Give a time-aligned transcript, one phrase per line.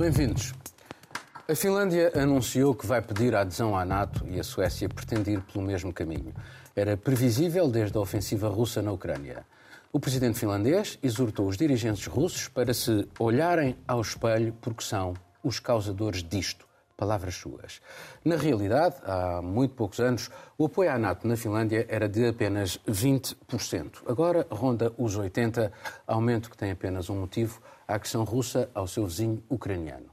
[0.00, 0.54] Bem-vindos.
[1.46, 5.42] A Finlândia anunciou que vai pedir a adesão à NATO e a Suécia pretende ir
[5.42, 6.32] pelo mesmo caminho.
[6.74, 9.44] Era previsível desde a ofensiva russa na Ucrânia.
[9.92, 15.12] O presidente finlandês exortou os dirigentes russos para se olharem ao espelho porque são
[15.44, 16.66] os causadores disto.
[16.96, 17.82] Palavras suas.
[18.24, 22.78] Na realidade, há muito poucos anos, o apoio à NATO na Finlândia era de apenas
[22.88, 24.02] 20%.
[24.06, 25.70] Agora ronda os 80%,
[26.06, 30.06] aumento que tem apenas um motivo, a agressão russa ao seu vizinho ucraniano.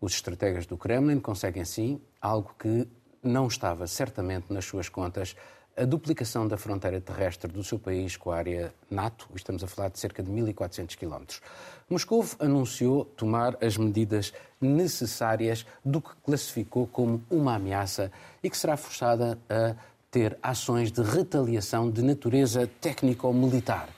[0.00, 2.88] Os estrategas do Kremlin conseguem, sim, algo que
[3.22, 5.36] não estava certamente nas suas contas
[5.76, 9.88] a duplicação da fronteira terrestre do seu país com a área NATO, estamos a falar
[9.88, 11.40] de cerca de 1.400 quilómetros.
[11.88, 18.10] Moscou anunciou tomar as medidas necessárias do que classificou como uma ameaça
[18.42, 19.74] e que será forçada a
[20.10, 23.88] ter ações de retaliação de natureza técnico-militar.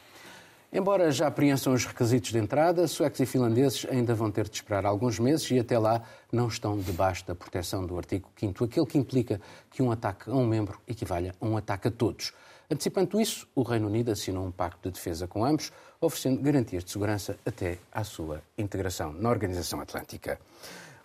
[0.75, 4.87] Embora já preencham os requisitos de entrada, suecos e finlandeses ainda vão ter de esperar
[4.87, 6.01] alguns meses e até lá
[6.33, 9.39] não estão debaixo da proteção do artigo 5 aquele que implica
[9.71, 12.33] que um ataque a um membro equivale a um ataque a todos.
[12.71, 16.91] Antecipando isso, o Reino Unido assinou um pacto de defesa com ambos, oferecendo garantias de
[16.91, 20.41] segurança até à sua integração na Organização Atlântica.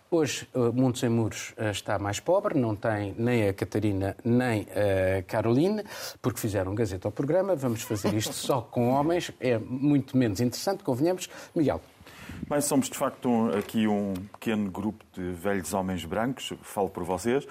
[0.09, 4.65] Hoje, o Mundo Sem Muros eh, está mais pobre, não tem nem a Catarina nem
[4.71, 5.83] a Caroline,
[6.21, 7.57] porque fizeram gazeta ao programa.
[7.57, 11.29] Vamos fazer isto só com homens, é muito menos interessante, convenhamos.
[11.53, 11.81] Miguel.
[12.49, 17.03] Bem, somos de facto um, aqui um pequeno grupo de velhos homens brancos, falo por
[17.03, 17.49] vocês, uh,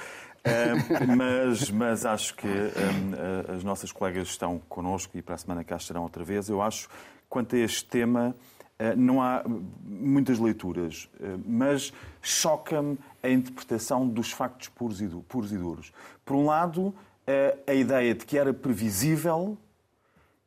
[1.15, 5.77] mas, mas acho que um, as nossas colegas estão connosco e para a semana cá
[5.77, 6.49] estarão outra vez.
[6.49, 6.89] Eu acho,
[7.29, 8.56] quanto a este tema, eh,
[8.97, 9.43] não há
[9.83, 15.93] muitas leituras, eh, mas choca-me a interpretação dos factos puros e, duros.
[16.25, 16.95] Por um lado,
[17.27, 19.57] eh, a ideia de que era previsível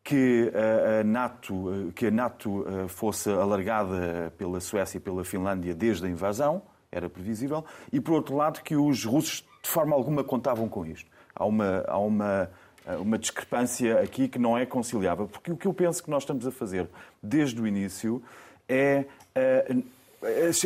[0.03, 0.51] que
[0.99, 6.63] a NATO, que a NATO fosse alargada pela Suécia e pela Finlândia desde a invasão,
[6.91, 11.09] era previsível, e por outro lado, que os russos de forma alguma contavam com isto.
[11.35, 12.49] Há uma, há uma eh,
[12.99, 15.27] uma discrepância aqui que não é conciliável.
[15.27, 16.87] Porque o que eu penso que nós estamos a fazer
[17.21, 18.21] desde o início
[18.67, 19.05] é.
[19.35, 19.83] Eh,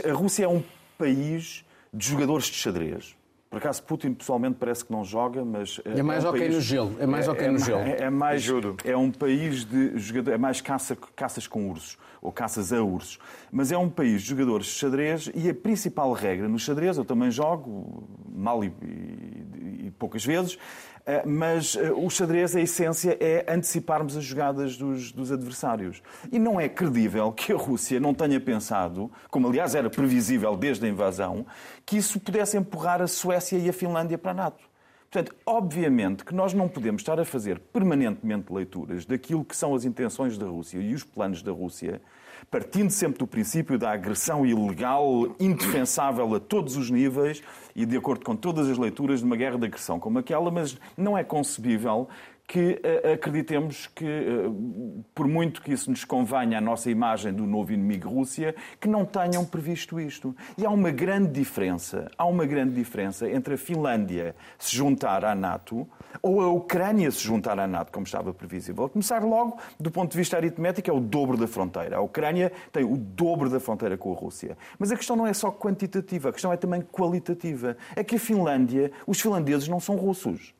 [0.09, 0.63] a Rússia é um
[0.97, 1.63] país
[1.94, 3.16] de jogadores de xadrez.
[3.53, 5.79] Por acaso, Putin pessoalmente parece que não joga, mas.
[5.85, 6.56] É, é mais é um ok país...
[6.56, 6.96] no gelo.
[7.00, 7.81] É mais é, ok no gelo.
[7.81, 8.41] É, é mais.
[8.41, 8.78] Judo.
[8.84, 10.35] É um país de jogadores.
[10.35, 11.95] É mais caça, caças com ursos.
[12.19, 13.19] Ou caças a ursos.
[13.51, 17.06] Mas é um país de jogadores de xadrez e a principal regra no xadrez, eu
[17.06, 20.93] também jogo, mal e, e, e poucas vezes, eh,
[21.25, 26.02] mas eh, o xadrez, a essência é anteciparmos as jogadas dos, dos, adversários.
[26.31, 30.86] E não é credível que a Rússia não tenha pensado, como aliás era previsível desde
[30.86, 31.46] a invasão,
[31.86, 34.63] que isso pudesse empurrar a Suécia e a Finlândia para a NATO.
[35.12, 39.86] Portanto, obviamente que nós não podemos estar a fazer permanentemente leituras daquilo que são as
[39.86, 42.02] intenções da Rússia e os planos da Rússia
[42.50, 47.44] partindo sempre do princípio da agressão ilegal, indefensável a todos os níveis
[47.76, 50.78] e de acordo com todas as leituras de uma guerra de agressão como aquela, mas
[50.98, 52.08] não é concebível
[52.46, 57.48] que uh, acreditemos que, uh, por muito que isso nos convenha à nossa imagem do
[57.48, 60.36] novo inimigo Rússia, que não tenham previsto isto.
[60.58, 65.34] E há uma grande diferença, há uma grande diferença entre a Finlândia se juntar à
[65.34, 65.88] NATO
[66.22, 68.85] ou a Ucrânia se juntar à NATO, como estava previsível.
[68.85, 71.97] A começar logo, do ponto de vista aritmético, é o dobro da fronteira.
[71.97, 74.57] A Ucrânia tem o dobro da fronteira com a Rússia.
[74.78, 77.78] Mas a questão não é só quantitativa, a questão é também qualitativa.
[77.96, 80.53] É que a Finlândia, os finlandeses não são russos.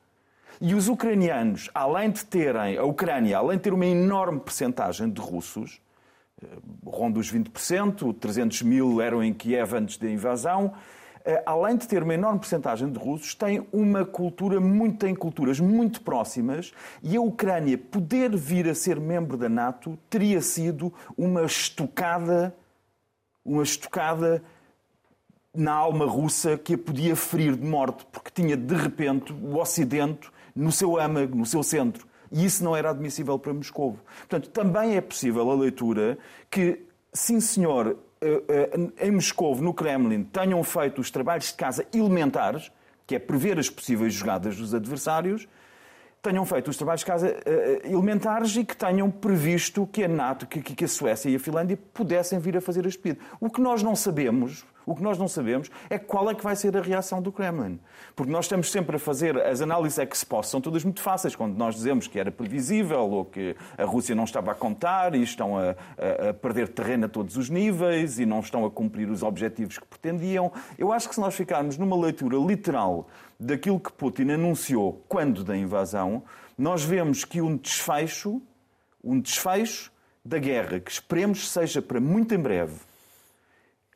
[0.62, 5.20] E os ucranianos, além de terem, a Ucrânia, além de ter uma enorme percentagem de
[5.20, 5.82] russos,
[6.42, 6.48] eh,
[6.86, 10.74] ronda os 20%, 300 mil eram em Kiev antes da invasão,
[11.46, 16.02] além de ter uma enorme percentagem de russos, tem uma cultura muito, tem culturas muito
[16.02, 22.54] próximas e a Ucrânia poder vir a ser membro da NATO teria sido uma estocada,
[23.46, 24.44] uma estocada
[25.56, 30.30] na alma russa que a podia ferir de morte, porque tinha de repente o Ocidente
[30.56, 32.08] no seu âmago, no seu centro.
[32.32, 34.00] E isso não era admissível para Moscou.
[34.18, 36.18] Portanto, também é possível a leitura
[36.50, 36.84] que,
[37.14, 38.13] sim senhor, eh, eh,
[39.00, 42.72] em Moscou, no Kremlin, tenham feito os trabalhos de casa elementares,
[43.06, 45.48] que é prever as possíveis jogadas dos adversários,
[46.22, 50.48] tenham feito os trabalhos de casa uh, elementares e que tenham previsto que a NATO,
[50.48, 53.22] que, que, a Suécia e a Finlândia pudessem vir a fazer este pedido.
[53.42, 56.56] O que nós não sabemos, o que nós não sabemos é qual é que vai
[56.56, 57.80] ser a reação do Kremlin.
[58.16, 61.56] Porque nós estamos sempre a fazer as análises ex post, são todas muito fáceis, quando
[61.56, 65.58] nós dizemos que era previsível ou que a Rússia não estava a contar e estão
[65.58, 69.24] a, a, a perder terreno a todos os níveis e não estão a cumprir os
[69.24, 70.52] objetivos que pretendiam.
[70.78, 73.08] Eu acho que se nós ficarmos numa leitura literal
[73.40, 76.24] daquilo que Putin anunciou quando da invasão,
[76.58, 78.42] nós vemos que um desfecho,
[79.04, 79.92] um desfecho
[80.24, 82.76] da guerra, que esperemos seja para muito em breve,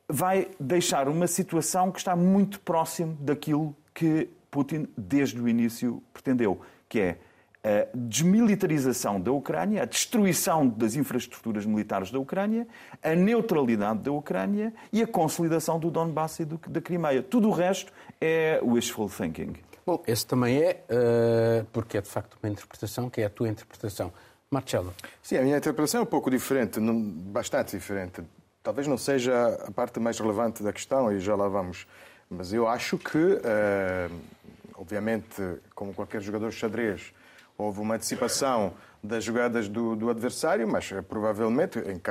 [0.10, 6.62] vai deixar uma situação que está muito próximo daquilo que Putin, desde o início, pretendeu,
[6.88, 7.18] que é
[7.64, 12.66] a desmilitarização da Ucrânia, a destruição das infraestruturas militares da Ucrânia,
[13.04, 17.22] a neutralidade da Ucrânia e a consolidação do Donbass e do, da Crimeia.
[17.22, 19.54] Tudo o resto é wishful thinking.
[19.86, 23.50] Bom, esse também é, uh, porque é de facto uma interpretação que é a tua
[23.50, 24.14] interpretação.
[24.50, 24.94] Marcelo.
[25.22, 28.22] Sim, a minha interpretação é um pouco diferente, bastante diferente.
[28.68, 31.88] Talvez não seja a parte mais relevante da questão, e já lá vamos.
[32.30, 34.14] Mas eu acho que, uh,
[34.76, 35.42] obviamente,
[35.74, 37.14] como qualquer jogador de xadrez,
[37.58, 42.02] houve uma antecipação das jogadas do, do adversário, mas eh, provavelmente em,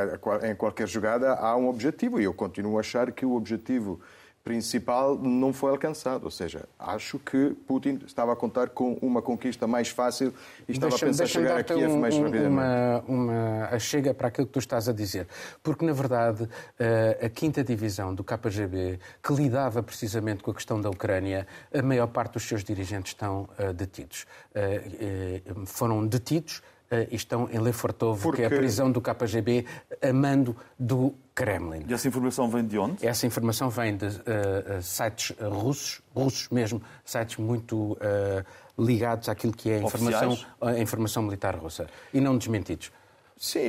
[0.51, 4.01] em, qualquer jogada há um objetivo e eu continuo a achar que o objetivo
[4.47, 6.23] principal não foi alcançado.
[6.23, 10.33] Ou seja, acho que Putin estava a contar com uma conquista mais fácil
[10.69, 12.49] e estava a pensar chegar a Kiev um, mais rapidamente.
[12.49, 15.27] Uma, uma chega para aquilo que tu estás a dizer.
[15.65, 16.49] Porque, na verdade,
[16.79, 21.45] eh, a quinta divisão do KGB, que lidava precisamente com a questão da Ucrânia,
[21.75, 24.27] a maior parte dos seus dirigentes estão eh, detidos.
[24.55, 26.63] Eh, foram detidos
[27.11, 28.37] e estão em Lefortovo, Porque...
[28.37, 29.67] que é a prisão do KGB,
[30.01, 31.85] a mando do Kremlin.
[31.87, 33.07] E essa informação vem de onde?
[33.07, 38.45] Essa informação vem de uh, sites russos, russos mesmo, sites muito uh,
[38.79, 42.91] ligados àquilo que é a informação, a informação militar russa, e não desmentidos.
[43.37, 43.61] Sim,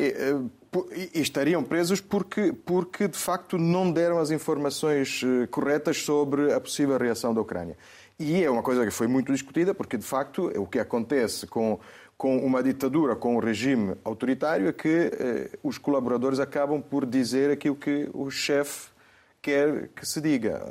[0.95, 5.21] e estariam presos porque, porque de facto não deram as informações
[5.51, 7.75] corretas sobre a possível reação da Ucrânia.
[8.17, 11.77] E é uma coisa que foi muito discutida, porque de facto o que acontece com
[12.17, 17.51] com uma ditadura, com um regime autoritário, é que eh, os colaboradores acabam por dizer
[17.51, 18.89] aquilo que o chefe
[19.39, 20.61] quer que se diga.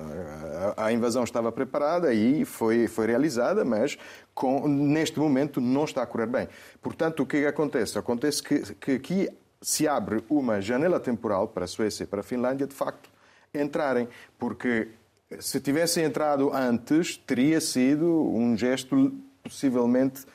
[0.76, 3.96] A, a, invasão estava preparada e foi, foi realizada, mas
[4.34, 6.48] com, neste momento não está a correr bem.
[6.82, 7.96] Portanto, o que, é que acontece?
[7.96, 9.28] Acontece que, que aqui
[9.62, 13.08] se abre uma janela temporal para a Suécia e para a Finlândia, de facto,
[13.54, 14.08] entrarem,
[14.38, 14.88] porque
[15.38, 19.12] se tivessem entrado antes, teria sido um gesto
[19.42, 20.26] possivelmente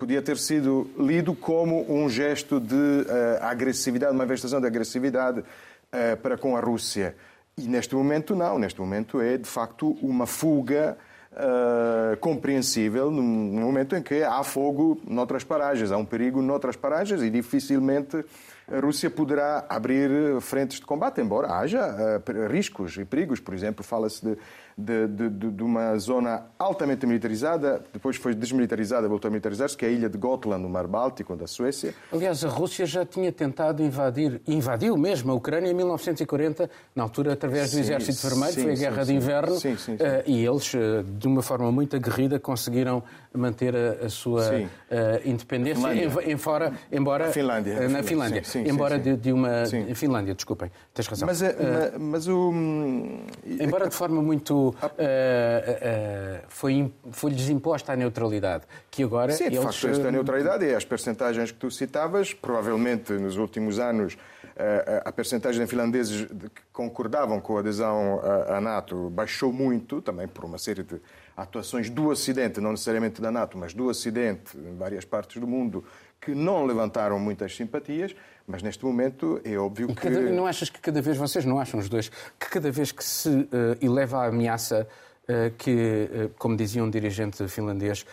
[0.00, 3.06] podia ter sido lido como um gesto de uh,
[3.42, 7.14] agressividade, uma manifestação de agressividade uh, para com a Rússia.
[7.58, 10.96] E neste momento não, neste momento é de facto uma fuga
[11.32, 17.20] uh, compreensível no momento em que há fogo noutras paragens, há um perigo noutras paragens
[17.20, 18.24] e dificilmente
[18.72, 23.40] a Rússia poderá abrir frentes de combate, embora haja riscos e perigos.
[23.40, 24.38] Por exemplo, fala-se de
[24.80, 29.88] de, de, de, uma zona altamente militarizada, depois foi desmilitarizada, voltou a militarizar-se, que é
[29.88, 31.94] a ilha de Gotland, no Mar Báltico, da Suécia.
[32.12, 37.32] Aliás, a Rússia já tinha tentado invadir, invadiu mesmo a Ucrânia em 1940, na altura
[37.32, 39.60] através do sim, Exército Vermelho, sim, foi a Guerra sim, de Inverno, uh,
[40.26, 44.64] e eles, uh, de uma forma muito aguerrida, conseguiram manter a, a sua uh,
[45.24, 47.28] independência em, em, fora, embora...
[47.28, 47.88] A Finlândia.
[47.88, 49.64] na Finlândia, embora de, de, uma...
[49.94, 51.26] Finlândia, desculpem, tens razão.
[51.26, 51.52] Mas, mas,
[51.98, 52.52] mas o...
[53.46, 54.74] Embora de forma muito uh, uh,
[56.48, 59.64] foi, foi-lhes imposta a neutralidade, que agora Sim, de eles...
[59.64, 64.16] facto, esta neutralidade e as percentagens que tu citavas, provavelmente nos últimos anos
[65.06, 70.44] a percentagem de finlandeses que concordavam com a adesão à NATO baixou muito, também por
[70.44, 71.00] uma série de
[71.42, 75.84] atuações do Ocidente, não necessariamente da NATO, mas do Ocidente, em várias partes do mundo,
[76.20, 78.14] que não levantaram muitas simpatias,
[78.46, 79.94] mas neste momento é óbvio que.
[79.94, 83.02] Cada, não achas que cada vez, vocês não acham os dois, que cada vez que
[83.02, 83.48] se uh,
[83.80, 84.86] eleva a ameaça
[85.24, 88.04] uh, que, uh, como dizia um dirigente finlandês,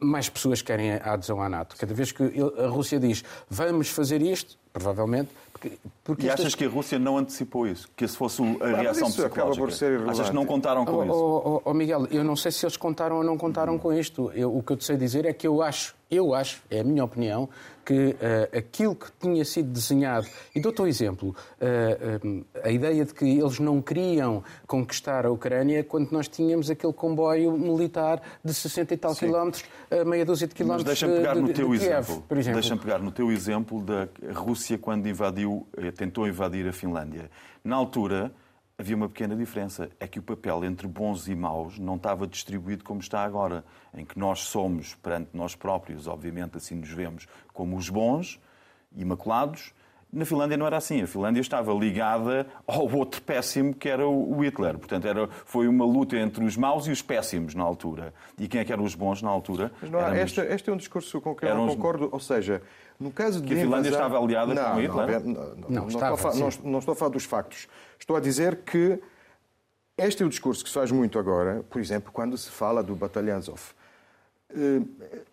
[0.00, 1.76] mais pessoas querem a adesão à NATO.
[1.76, 2.22] Cada vez que
[2.58, 5.30] a Rússia diz vamos fazer isto, provavelmente.
[5.52, 6.54] Porque, porque e achas estas...
[6.56, 7.88] que a Rússia não antecipou isso?
[7.96, 9.26] Que se fosse a reação isso psicológica?
[9.26, 11.14] Acaba por ser achas que não contaram com oh, isso?
[11.14, 14.32] Oh, oh, oh, Miguel, eu não sei se eles contaram ou não contaram com isto.
[14.34, 16.84] Eu, o que eu te sei dizer é que eu acho, eu acho, é a
[16.84, 17.48] minha opinião,
[17.84, 23.04] que uh, aquilo que tinha sido desenhado, e dou-te um exemplo, uh, uh, a ideia
[23.04, 28.54] de que eles não queriam conquistar a Ucrânia quando nós tínhamos aquele comboio militar de
[28.54, 29.26] 60 e tal Sim.
[29.26, 29.64] quilómetros,
[30.06, 32.60] meia dúzia de quilómetros Mas deixa-me pegar de, no teu de Kiev, exemplo, por exemplo.
[32.60, 35.66] Deixa-me pegar no teu exemplo da Rússia quando invadiu,
[35.96, 37.30] tentou invadir a Finlândia.
[37.62, 38.32] Na altura,
[38.78, 39.90] havia uma pequena diferença.
[39.98, 43.64] É que o papel entre bons e maus não estava distribuído como está agora,
[43.94, 48.40] em que nós somos, perante nós próprios, obviamente assim nos vemos, como os bons,
[48.96, 49.72] imaculados.
[50.12, 51.02] Na Finlândia não era assim.
[51.02, 54.78] A Finlândia estava ligada ao outro péssimo que era o Hitler.
[54.78, 58.14] Portanto, era, foi uma luta entre os maus e os péssimos na altura.
[58.38, 59.72] E quem é que eram os bons na altura?
[59.82, 60.20] Mas não, éramos...
[60.20, 62.08] este, este, é um discurso com que eu não concordo.
[62.12, 62.62] Ou seja,
[62.98, 63.48] no caso de.
[63.48, 64.06] Que a Finlândia invasão...
[64.06, 65.24] estava aliada não, com Hitler?
[65.24, 67.68] Não, não, não, não, estava, estou a, não, não estou a falar dos factos.
[67.98, 69.00] Estou a dizer que
[69.96, 72.96] este é o discurso que se faz muito agora, por exemplo, quando se fala do
[72.96, 73.60] batalhão Azov.
[74.50, 74.82] Eh,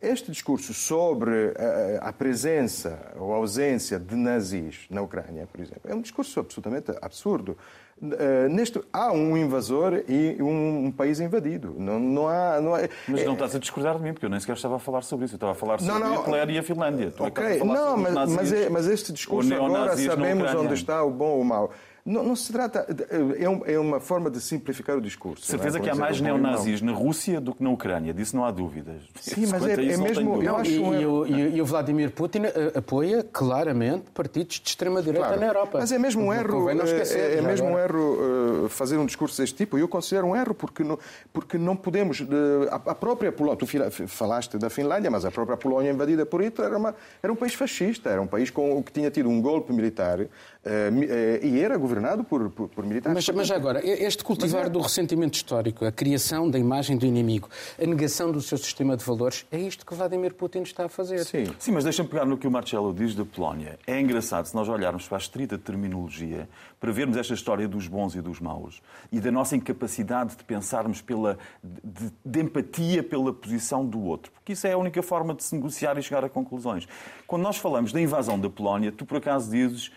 [0.02, 1.54] este discurso sobre
[2.00, 7.58] a, presença ou ausência de nazis na Ucrânia, por exemplo, é um discurso absolutamente absurdo.
[8.02, 11.76] Uh, neste, há um invasor e um, um país invadido.
[11.78, 14.30] Não, não há, não há, mas não é, estás a discordar de mim, porque eu
[14.30, 15.36] nem sequer estava a falar sobre isso.
[15.36, 17.12] Eu estava a falar sobre não, não, Hitler e a Finlândia.
[17.12, 21.12] Tu é ok, não, mas, mas, é, mas, este discurso agora sabemos onde está o
[21.12, 21.72] bom ou o mau.
[22.06, 22.86] Não, não, se trata.
[23.10, 25.46] É, é, uma forma de simplificar o discurso.
[25.46, 25.82] Certeza é?
[25.82, 29.04] que há mais neonazis na Rússia do que na Ucrânia, disso não há dúvidas.
[29.20, 30.42] Sim, mas é, é mesmo.
[30.42, 31.26] Eu acho e, um...
[31.26, 35.40] e, e, o Vladimir Putin eh, apoia claramente partidos de extrema-direita claro.
[35.40, 35.78] na Europa.
[35.80, 36.70] Mas é mesmo um erro.
[36.70, 39.78] é, é mesmo um erro uh, fazer um discurso deste tipo.
[39.78, 40.98] E eu considero um erro porque não,
[41.32, 42.24] porque não podemos.
[42.72, 43.58] A, a, própria Polónia.
[43.58, 43.68] Tu
[44.08, 47.54] falaste da Finlândia, mas a própria Polónia invadida por Hitler era, uma, era um país
[47.54, 50.20] fascista, era um país com, que tinha tido um golpe militar
[51.42, 53.28] e era governado por, por, por militares.
[53.28, 54.70] Mas, mas agora, este cultivar é...
[54.70, 57.50] do ressentimento histórico, a criação da imagem do inimigo,
[57.82, 61.26] a negação do seu sistema de valores, é isto que Vladimir Putin está a fazer.
[61.26, 63.80] Sim, Sim mas deixa-me pegar no que o Marcelo diz da Polónia.
[63.88, 66.48] É engraçado, se nós olharmos para a estrita terminologia,
[66.80, 71.02] para vermos esta história dos bons e dos maus e da nossa incapacidade de pensarmos
[71.02, 75.44] pela, de, de empatia pela posição do outro, porque isso é a única forma de
[75.44, 76.88] se negociar e chegar a conclusões.
[77.26, 79.92] Quando nós falamos da invasão da Polónia, tu por acaso dizes.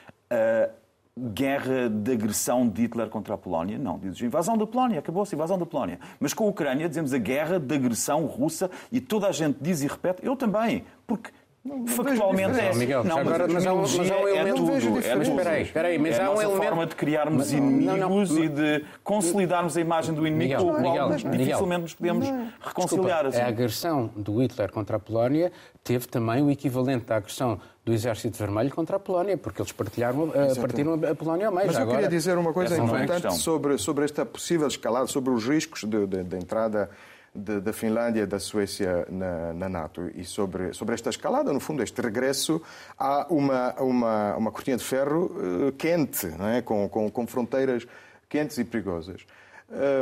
[1.17, 3.79] Guerra de agressão de Hitler contra a Polónia.
[3.79, 6.01] Não, dizes invasão da Polónia, acabou-se, invasão da Polónia.
[6.19, 9.81] Mas com a Ucrânia dizemos a guerra de agressão russa e toda a gente diz
[9.83, 11.31] e repete, eu também, porque
[11.65, 12.75] não, Factualmente é.
[12.75, 14.71] Miguel, não, agora, mas, há um, mas há um é elemento.
[14.71, 16.63] É tudo, é mas espera aí, espera aí, mas é há um elemento.
[16.63, 20.79] forma de criarmos inimigos não, não, e de consolidarmos a imagem do inimigo Miguel, com
[20.79, 22.27] o qual Miguel, dificilmente nos podemos
[22.61, 23.25] reconciliar.
[23.25, 23.41] Desculpa, assim.
[23.41, 25.51] A agressão do Hitler contra a Polónia
[25.83, 30.25] teve também o equivalente da agressão do Exército Vermelho contra a Polónia, porque eles partilharam,
[30.25, 31.67] uh, partiram a Polónia ao meio.
[31.67, 35.47] Mas eu Agora, queria dizer uma coisa importante sobre, sobre esta possível escalada, sobre os
[35.47, 36.91] riscos de, de, de entrada
[37.35, 41.83] da Finlândia e da Suécia na, na, NATO e sobre, sobre esta escalada, no fundo,
[41.83, 42.63] este regresso
[42.97, 46.63] a uma, uma, uma cortina de ferro uh, quente, não é?
[46.63, 47.87] com, com, com fronteiras
[48.29, 49.27] quentes e perigosas.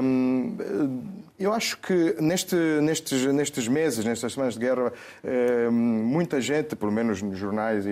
[0.03, 0.57] Hum,
[1.39, 4.93] eu acho que neste, nestes, nestes meses, nestas semanas de guerra,
[5.25, 7.85] hum, muita gente, pelo menos nos jornais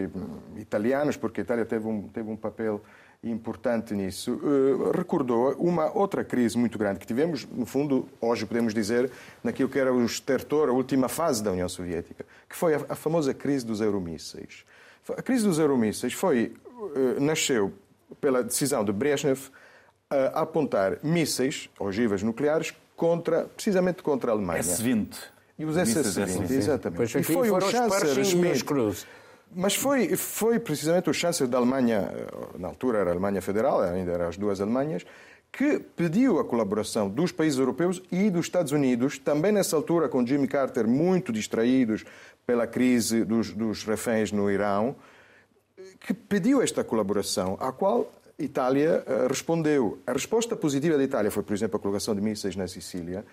[0.59, 2.82] italianos, porque a Itália teve um, teve um papel
[3.22, 8.72] importante nisso, uh, recordou uma outra crise muito grande que tivemos, no fundo, hoje podemos
[8.72, 9.10] dizer,
[9.44, 12.94] naquilo que era o estertor, a última fase da União Soviética, que foi a, a
[12.94, 14.64] famosa crise dos euromísseis.
[15.16, 17.72] A crise dos euromísseis foi, uh, nasceu
[18.20, 19.50] pela decisão de Brezhnev
[20.08, 24.58] a apontar mísseis, ogivas nucleares, contra, precisamente contra a Alemanha.
[24.58, 25.14] S-20.
[25.56, 27.18] E os SS-20, exatamente.
[27.18, 27.60] e foi o
[28.24, 28.64] Schmidt
[29.54, 32.11] mas foi, foi precisamente o chanceler da Alemanha,
[32.59, 35.04] na altura era a Alemanha Federal, ainda eram as duas Alemanhas,
[35.52, 40.25] que pediu a colaboração dos países europeus e dos Estados Unidos, também nessa altura com
[40.25, 42.04] Jimmy Carter muito distraídos
[42.47, 44.95] pela crise dos, dos reféns no Irão,
[45.99, 49.99] que pediu esta colaboração, à qual Itália eh, respondeu.
[50.07, 53.25] A resposta positiva da Itália foi, por exemplo, a colocação de mísseis na Sicília,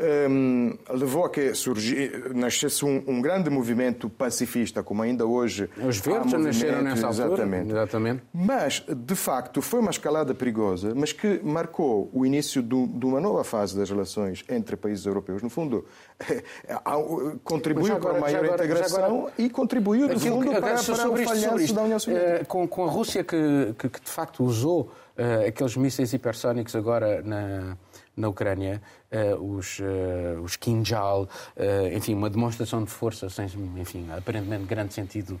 [0.00, 5.70] um, levou a que surgi, nascesse um, um, grande movimento pacifista, como ainda hoje.
[5.76, 7.26] Os verdes nasceram nessa altura.
[7.26, 7.70] Exatamente.
[7.70, 8.22] exatamente.
[8.32, 13.20] Mas, de facto, foi uma escalada perigosa, mas que marcou o início do, de uma
[13.20, 15.42] nova fase das relações entre países europeus.
[15.42, 15.84] No fundo,
[17.44, 21.72] contribuiu para a maior agora, integração agora, e contribuiu, no fundo, para, para o falhanço
[21.72, 22.42] da União Soviética.
[22.42, 26.74] Uh, com, com, a Rússia que, que, que, de facto, usou uh, aqueles mísseis hipersónicos
[26.74, 27.76] agora na
[28.16, 28.80] na Ucrânia,
[29.10, 34.94] uh, os, uh, os Kinjal, uh, enfim, uma demonstração de força sem, enfim, aparentemente grande
[34.94, 35.40] sentido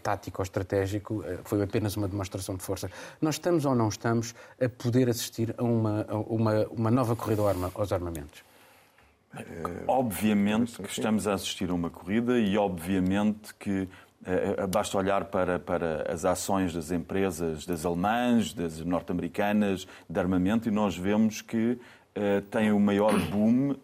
[0.00, 2.88] tático ou estratégico, foi apenas uma demonstração de força.
[3.20, 7.42] Nós estamos ou não estamos a poder assistir a uma, a uma, uma nova corrida
[7.74, 8.44] aos armamentos?
[9.88, 13.88] Obviamente que estamos a assistir a uma corrida e obviamente que
[14.68, 20.72] Basta olhar para, para as ações das empresas, das alemãs, das norte-americanas, de armamento, e
[20.72, 21.78] nós vemos que
[22.16, 23.76] uh, tem o maior boom uh,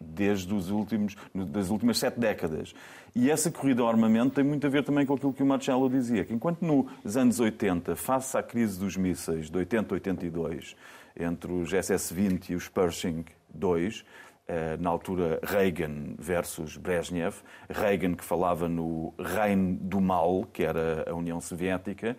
[0.00, 2.74] desde os últimos, das últimas sete décadas.
[3.14, 5.88] E essa corrida ao armamento tem muito a ver também com aquilo que o Marcelo
[5.88, 10.74] dizia, que enquanto nos anos 80, face à crise dos mísseis de 80-82,
[11.18, 13.24] entre os SS-20 e os Pershing
[13.54, 14.04] II,
[14.50, 17.36] eh, na altura Reagan versus Brezhnev,
[17.68, 22.16] Reagan que falava no reino do mal, que era a União Soviética,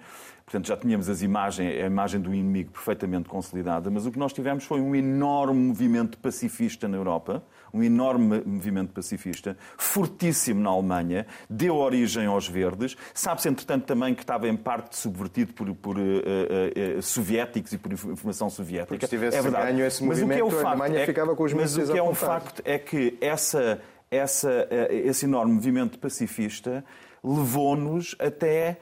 [0.51, 4.33] Portanto, já tínhamos as imagens, a imagem do inimigo perfeitamente consolidada, mas o que nós
[4.33, 7.41] tivemos foi um enorme movimento pacifista na Europa,
[7.73, 12.97] um enorme movimento pacifista, fortíssimo na Alemanha, deu origem aos verdes.
[13.13, 17.77] Sabe-se, entretanto, também que estava em parte subvertido por, por uh, uh, uh, soviéticos e
[17.77, 18.87] por informação soviética.
[18.87, 19.71] Porque se tivesse é verdade.
[19.71, 21.53] ganho esse movimento, mas o que é o facto a Alemanha é, ficava com os
[21.53, 23.79] Mas o que é um facto é que essa
[24.13, 26.83] essa, esse enorme movimento pacifista
[27.23, 28.77] levou-nos até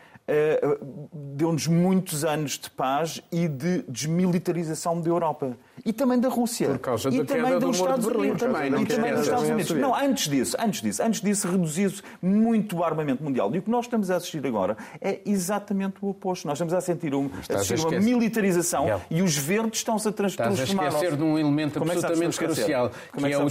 [1.14, 5.58] deu-nos muitos anos de paz e de desmilitarização da Europa.
[5.86, 6.70] E também da Rússia.
[6.70, 8.40] Por causa e da também queda dos do Estados Unidos.
[8.42, 9.72] também, não e também dos Estados Unidos.
[9.72, 13.54] Não, antes disso, antes disso, antes disso, reduziu-se muito o armamento mundial.
[13.54, 16.46] E o que nós estamos a assistir agora é exatamente o oposto.
[16.48, 19.02] Nós estamos a sentir, um, a assistir uma militarização Miguel.
[19.10, 20.52] e os verdes estão-se a transformar.
[20.54, 23.36] Estás a esquecer de um elemento Como é que absolutamente a crucial, Como é que
[23.36, 23.48] é a é, o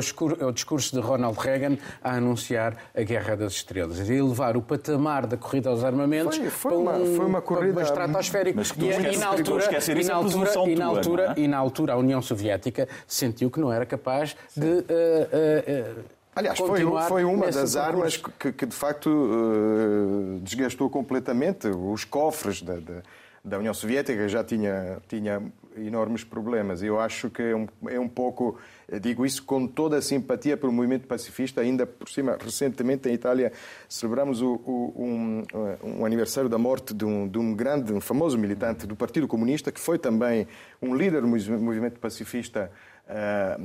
[0.00, 4.56] discurso, é o discurso de Ronald Reagan a anunciar a Guerra das Estrelas e elevar
[4.56, 7.82] o patamar da corrida aos armamentos Foi- foi para uma- um- foi uma para corrida-
[7.82, 8.56] estratosférica.
[8.56, 11.40] Mas tu E, e na tu altura, e na é altura, e na altura, é?
[11.44, 15.94] E na altura a União Soviética sentiu que não era capaz de eh, eh, eh,
[16.36, 22.60] Aliás, foi, foi uma das armas que, que, de facto eh, desgastou completamente os cofres
[22.60, 23.02] da, da,
[23.44, 25.40] da União Soviética, já tinha, tinha
[25.76, 26.82] enormes problemas.
[26.82, 30.56] Eu acho que é um, é um pouco, eh, digo isso com toda a simpatia
[30.56, 33.52] pelo movimento pacifista, ainda por cima, recentemente em Itália
[33.88, 35.42] celebramos o, o, um,
[35.82, 39.72] um aniversário da morte de um, de um grande, um famoso militante do Partido Comunista,
[39.72, 40.46] que foi também
[40.80, 42.70] um líder do movimento pacifista
[43.08, 43.56] ah,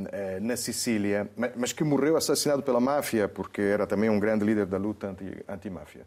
[0.41, 4.65] na Sicília, ma- mas que morreu assassinado pela máfia, porque era também um grande líder
[4.65, 6.05] da luta anti- anti-máfia.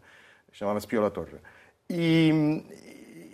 [0.51, 1.37] Chamava-se Pio La Torre.
[1.89, 2.63] E,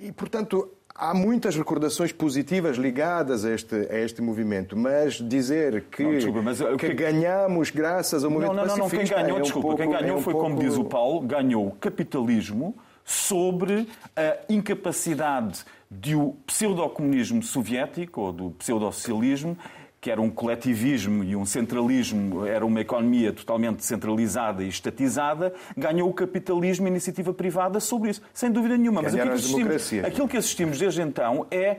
[0.02, 6.03] e, portanto, há muitas recordações positivas ligadas a este, a este movimento, mas dizer que,
[6.03, 8.89] Não, desculpa, mas o que que- ganhamos graças ao movimento não, não, não.
[8.89, 10.84] Quem ganhou, é um desculpa, quem pouco- ganhou é um foi, pouco- como diz o
[10.84, 12.75] Paulo, ganhou o capitalismo
[13.06, 19.58] sobre a incapacidade de o pseudo-comunismo soviético ou do pseudo-socialismo
[20.01, 26.10] que era um coletivismo e um centralismo, era uma economia totalmente centralizada e estatizada, ganhou
[26.10, 29.01] o capitalismo e a iniciativa privada sobre isso, sem dúvida nenhuma.
[29.01, 29.39] Mas aquilo que, as
[29.82, 31.77] assistimos, aquilo que assistimos desde então é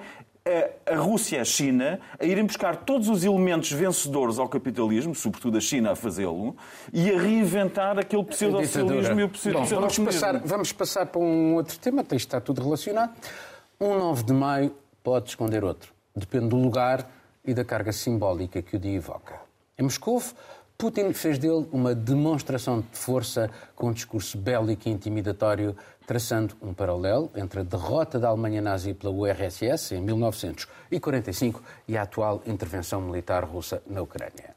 [0.91, 5.59] a- Rússia e a China a irem buscar todos os elementos vencedores ao capitalismo, sobretudo
[5.59, 6.57] a China a fazê-lo,
[6.93, 11.55] e a reinventar aquele pseudo-socialismo e o pseudo- Bom, vamos passar, vamos passar para um
[11.55, 13.13] outro tema, isto está tudo relacionado.
[13.81, 15.93] Um 9 de maio pode esconder outro.
[16.15, 17.09] Depende do lugar
[17.45, 19.41] e da carga simbólica que o dia evoca.
[19.79, 20.23] Em Moscou,
[20.81, 25.77] Putin fez dele uma demonstração de força com um discurso bélico e intimidatório,
[26.07, 32.03] traçando um paralelo entre a derrota da Alemanha nazi pela URSS em 1945 e a
[32.03, 34.55] atual intervenção militar russa na Ucrânia.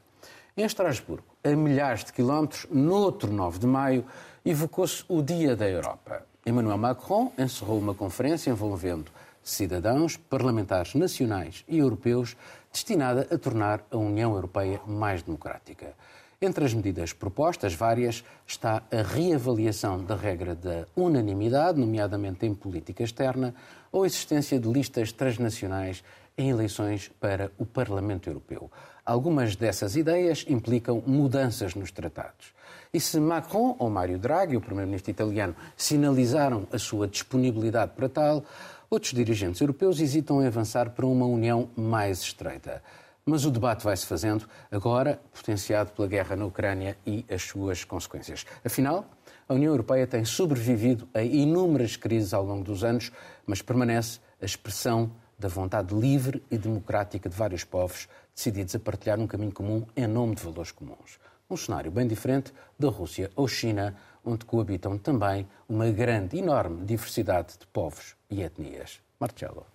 [0.56, 4.04] Em Estrasburgo, a milhares de quilómetros, noutro 9 de maio,
[4.46, 6.24] evocou-se o Dia da Europa.
[6.46, 9.10] Emmanuel Macron encerrou uma conferência envolvendo
[9.44, 12.36] cidadãos, parlamentares nacionais e europeus,
[12.72, 15.94] destinada a tornar a União Europeia mais democrática.
[16.40, 23.02] Entre as medidas propostas, várias, está a reavaliação da regra da unanimidade, nomeadamente em política
[23.02, 23.54] externa,
[23.92, 26.02] ou a existência de listas transnacionais
[26.36, 28.70] em eleições para o Parlamento Europeu.
[29.06, 32.52] Algumas dessas ideias implicam mudanças nos tratados.
[32.92, 38.44] E se Macron ou Mário Draghi, o primeiro-ministro italiano, sinalizaram a sua disponibilidade para tal,
[38.90, 42.82] outros dirigentes europeus hesitam em avançar para uma união mais estreita.
[43.26, 48.44] Mas o debate vai-se fazendo, agora potenciado pela guerra na Ucrânia e as suas consequências.
[48.62, 49.06] Afinal,
[49.48, 53.10] a União Europeia tem sobrevivido a inúmeras crises ao longo dos anos,
[53.46, 59.18] mas permanece a expressão da vontade livre e democrática de vários povos decididos a partilhar
[59.18, 61.18] um caminho comum em nome de valores comuns.
[61.48, 63.94] Um cenário bem diferente da Rússia ou China,
[64.24, 69.00] onde coabitam também uma grande, enorme diversidade de povos e etnias.
[69.18, 69.66] Marcelo.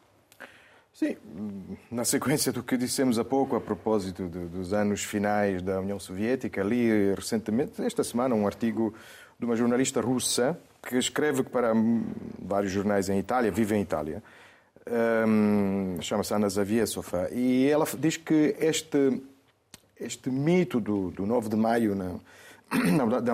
[0.93, 1.15] Sim,
[1.89, 5.97] na sequência do que dissemos há pouco a propósito de, dos anos finais da União
[5.97, 8.93] Soviética, li recentemente, esta semana, um artigo
[9.39, 11.71] de uma jornalista russa que escreve para
[12.37, 14.21] vários jornais em Itália, vive em Itália,
[15.25, 19.21] um, chama-se Ana Zaviesova, e ela diz que este,
[19.97, 22.19] este mito do, do 9 de maio na, na,
[23.23, 23.33] da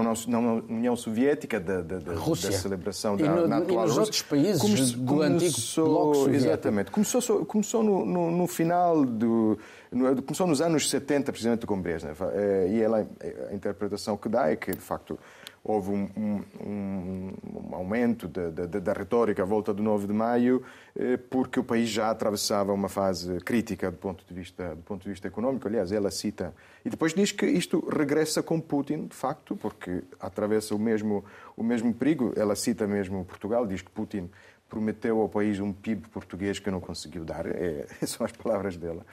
[0.70, 2.50] União Soviética, da, da, da, Rússia.
[2.52, 6.16] da celebração E da, no- na e atual nos Rússia, outros países do antigo Bloco
[6.16, 6.36] Soviético.
[6.48, 6.92] Exatamente.
[6.92, 9.58] Começou, começou no, no, no final do.
[9.92, 12.18] no- começou nos anos 70, precisamente com Brezhnev.
[12.34, 13.08] Eh, E ela,
[13.50, 15.20] a interpretação que dá é que, de facto,
[15.68, 17.34] houve um, um- um-
[17.72, 20.62] um aumento da, retórica à volta do 9 de maio,
[20.96, 25.02] eh, porque o país já atravessava uma fase crítica do ponto de vista, do ponto
[25.02, 25.68] de vista económico.
[25.68, 26.54] Aliás, ela cita.
[26.86, 31.26] E depois diz que isto regressa com Putin, de facto, porque atravessa o mesmo,
[31.58, 32.32] o mesmo perigo.
[32.36, 34.30] Ela cita mesmo Portugal, diz que Putin
[34.70, 37.48] prometeu ao país um PIB português que não conseguiu dar.
[37.48, 39.04] É, são as palavras dela.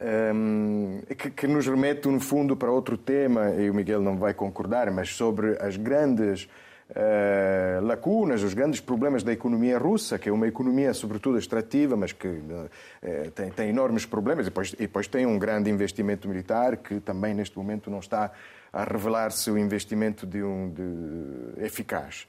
[0.00, 4.34] Hum, que, que nos remete, no fundo, para outro tema, e o Miguel não vai
[4.34, 6.48] concordar, mas sobre as grandes
[6.90, 12.12] uh, lacunas, os grandes problemas da economia russa, que é uma economia sobretudo extrativa, mas
[12.12, 16.76] que uh, tem, tem, enormes problemas, e depois, e depois tem um grande investimento militar
[16.76, 18.32] que também neste momento não está
[18.72, 22.26] a revelar-se o investimento de um de, eficaz.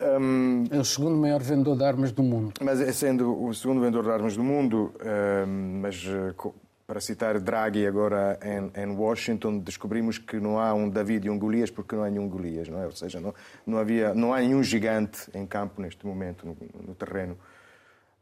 [0.00, 2.54] Um, é o segundo maior vendedor de armas do mundo.
[2.60, 4.92] Mas é sendo o segundo vendedor de armas do mundo,
[5.46, 6.04] um, mas
[6.92, 11.38] para citar Draghi agora em, em, Washington, descobrimos que não há um David e um
[11.38, 12.84] Golias porque não há nenhum Golias, não é?
[12.84, 13.34] Ou seja, não,
[13.66, 16.54] não, havia, não há nenhum gigante em campo neste momento, no,
[16.86, 17.38] no terreno,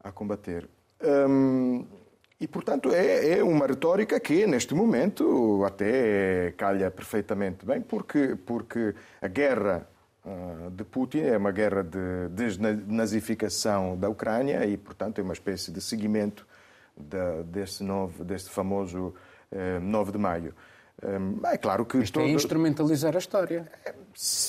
[0.01, 0.69] a combater.
[1.03, 1.85] Um,
[2.39, 8.95] e, portanto, é, é, uma retórica que, neste momento, até calha perfeitamente bem, porque, porque
[9.21, 9.85] a guerra
[10.23, 15.73] uh, de Putin é uma guerra de desnazificação da Ucrânia e, portanto, é uma espécie
[15.73, 16.47] de seguimento
[16.95, 19.13] da, desse, novo, desse famoso
[19.51, 20.53] eh, 9 de maio.
[21.03, 21.97] Um, é claro que.
[21.97, 22.27] Isto todo...
[22.27, 23.69] é instrumentalizar a história.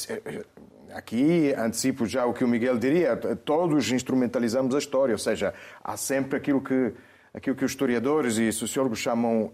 [0.09, 0.44] É,
[0.94, 5.96] aqui antecipo já o que o Miguel diria: todos instrumentalizamos a história, ou seja, há
[5.96, 6.92] sempre aquilo que
[7.35, 9.52] aquilo que os historiadores e sociólogos chamam uh,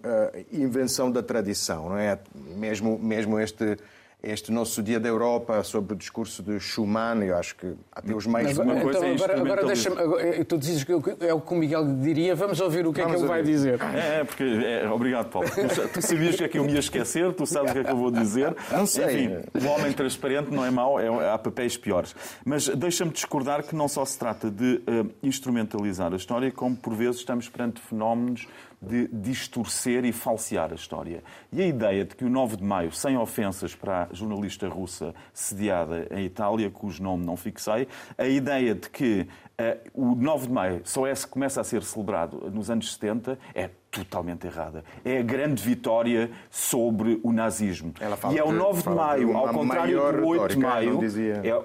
[0.51, 2.19] invenção da tradição, não é?
[2.35, 3.77] Mesmo mesmo este
[4.23, 8.27] este nosso Dia da Europa sobre o discurso de Schumann, eu acho que até os
[8.27, 8.59] mais...
[8.59, 9.97] Agora, então, é agora, agora deixa-me...
[10.21, 13.15] Eh, tu dizes que é o que o Miguel diria, vamos ouvir o que vamos
[13.15, 13.81] é que ele vai dizer.
[13.81, 14.43] É, é porque...
[14.43, 15.49] É, obrigado, Paulo.
[15.49, 17.85] Tu, tu, sabias que é que eu me ia esquecer, tu sabes o que é
[17.85, 18.57] que eu vou dizer.
[18.73, 19.05] Não sei.
[19.05, 22.15] Enfim, o homem transparente não é mau, é, há papéis piores.
[22.45, 26.93] Mas deixa-me discordar que não só se trata de uh, instrumentalizar a história, como por
[26.95, 28.49] vezes estamos perante fenómenos
[28.81, 31.23] de distorcer e falsear a história.
[31.53, 35.15] E a ideia de que o 9 de maio, sem ofensas para a jornalista russa
[35.33, 39.29] sediada em Itália, cujo nome não fixei, a ideia de que
[39.61, 43.71] uh, o 9 de maio só é, começa a ser celebrado nos anos 70 é
[43.91, 44.85] totalmente errada.
[45.05, 47.93] É a grande vitória sobre o nazismo.
[48.33, 51.01] e é o 9 de, de maio, ao contrário do 8 de maio,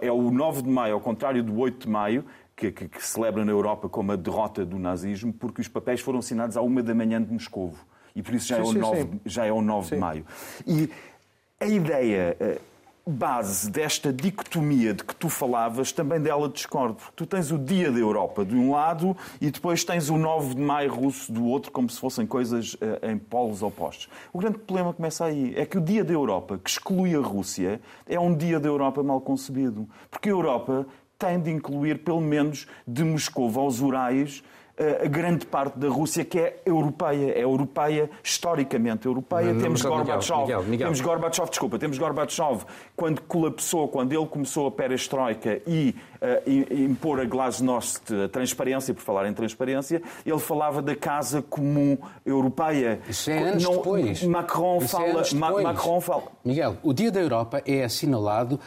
[0.02, 3.06] é, é o 9 de maio, ao contrário do 8 de maio, que, que, que,
[3.06, 6.84] celebra na Europa como a derrota do nazismo, porque os papéis foram assinados à uma
[6.84, 7.78] da manhã de Moscovo.
[8.16, 9.22] E por isso já, sim, é, o sim, 9, sim.
[9.26, 10.26] já é o 9 de maio.
[10.68, 10.89] E
[11.60, 12.60] a ideia eh,
[13.06, 16.96] base desta dicotomia de que tu falavas, também dela discordo.
[16.96, 20.56] Porque tu tens o Dia da Europa de um lado e depois tens o 9
[20.56, 24.10] de maio russo do outro, como se fossem coisas uh, em polos opostos.
[24.32, 25.54] O grande problema começa aí.
[25.56, 29.04] É que o Dia da Europa, que exclui a Rússia, é um Dia da Europa
[29.04, 29.88] mal concebido.
[30.10, 30.86] Porque a Europa
[31.17, 34.43] tem de incluir, pelo menos, de Moscou aos Urais,
[34.76, 39.54] eh, a grande parte da Rússia que é europeia, é europeia, historicamente europeia.
[39.54, 40.88] Não, temos Gorbachev, Miguel, Miguel.
[40.88, 47.19] temos Gorbachev, desculpa, temos Gorbachev quando colapsou, quando ele começou a perestroika e uh, impor
[47.19, 51.95] a glasnost, a transparência, por falar em transparência, ele falava da casa comum
[52.26, 52.99] europeia.
[53.08, 54.23] Isso é anos Não, depois.
[54.23, 56.23] Macron Isso é fala, é Macron fala.
[56.43, 58.60] Miguel, o Dia da Europa é assinalado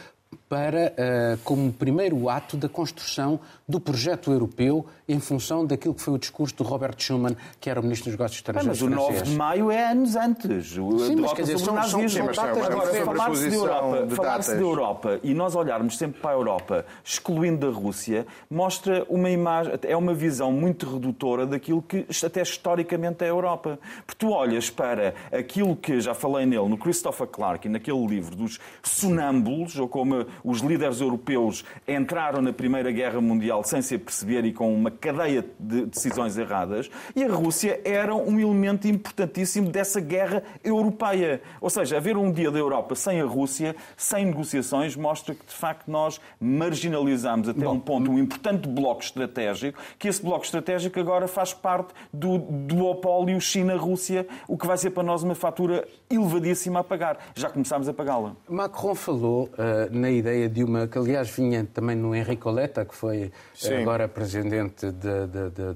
[0.49, 6.13] para, uh, como primeiro ato da construção do projeto europeu em função daquilo que foi
[6.13, 9.21] o discurso do Robert Schuman, que era o Ministro dos Negócios Estrangeiros Mas o 9
[9.23, 10.77] de maio é anos antes.
[10.77, 14.61] O Sim, mas quer dizer, são, são, são datas Agora, falar-se de Europa, falar de
[14.61, 19.95] Europa e nós olharmos sempre para a Europa, excluindo a Rússia, mostra uma imagem, é
[19.95, 23.79] uma visão muito redutora daquilo que até historicamente é a Europa.
[24.05, 28.59] Porque tu olhas para aquilo que já falei nele, no Christopher Clark, naquele livro dos
[28.83, 34.53] sonâmbulos, ou como os líderes europeus entraram na Primeira Guerra Mundial sem se perceber e
[34.53, 40.43] com uma cadeia de decisões erradas, e a Rússia era um elemento importantíssimo dessa guerra
[40.63, 41.41] europeia.
[41.61, 45.53] Ou seja, haver um dia da Europa sem a Rússia, sem negociações, mostra que de
[45.53, 50.99] facto nós marginalizamos até Bom, um ponto um importante bloco estratégico, que esse bloco estratégico
[50.99, 56.79] agora faz parte do duopólio China-Rússia, o que vai ser para nós uma fatura elevadíssima
[56.79, 57.17] a pagar.
[57.35, 58.35] Já começámos a pagá-la.
[58.47, 62.95] Macron falou uh, na ideia de uma, que aliás vinha também no Henrique Oletta, que
[62.95, 63.75] foi Sim.
[63.75, 64.91] agora presidente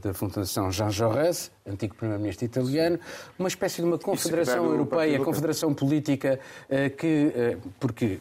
[0.01, 2.99] da Fundação Jean Jaurès, antigo primeiro-ministro italiano,
[3.37, 8.19] uma espécie de uma confederação europeia, confederação política, uh, que, uh, porque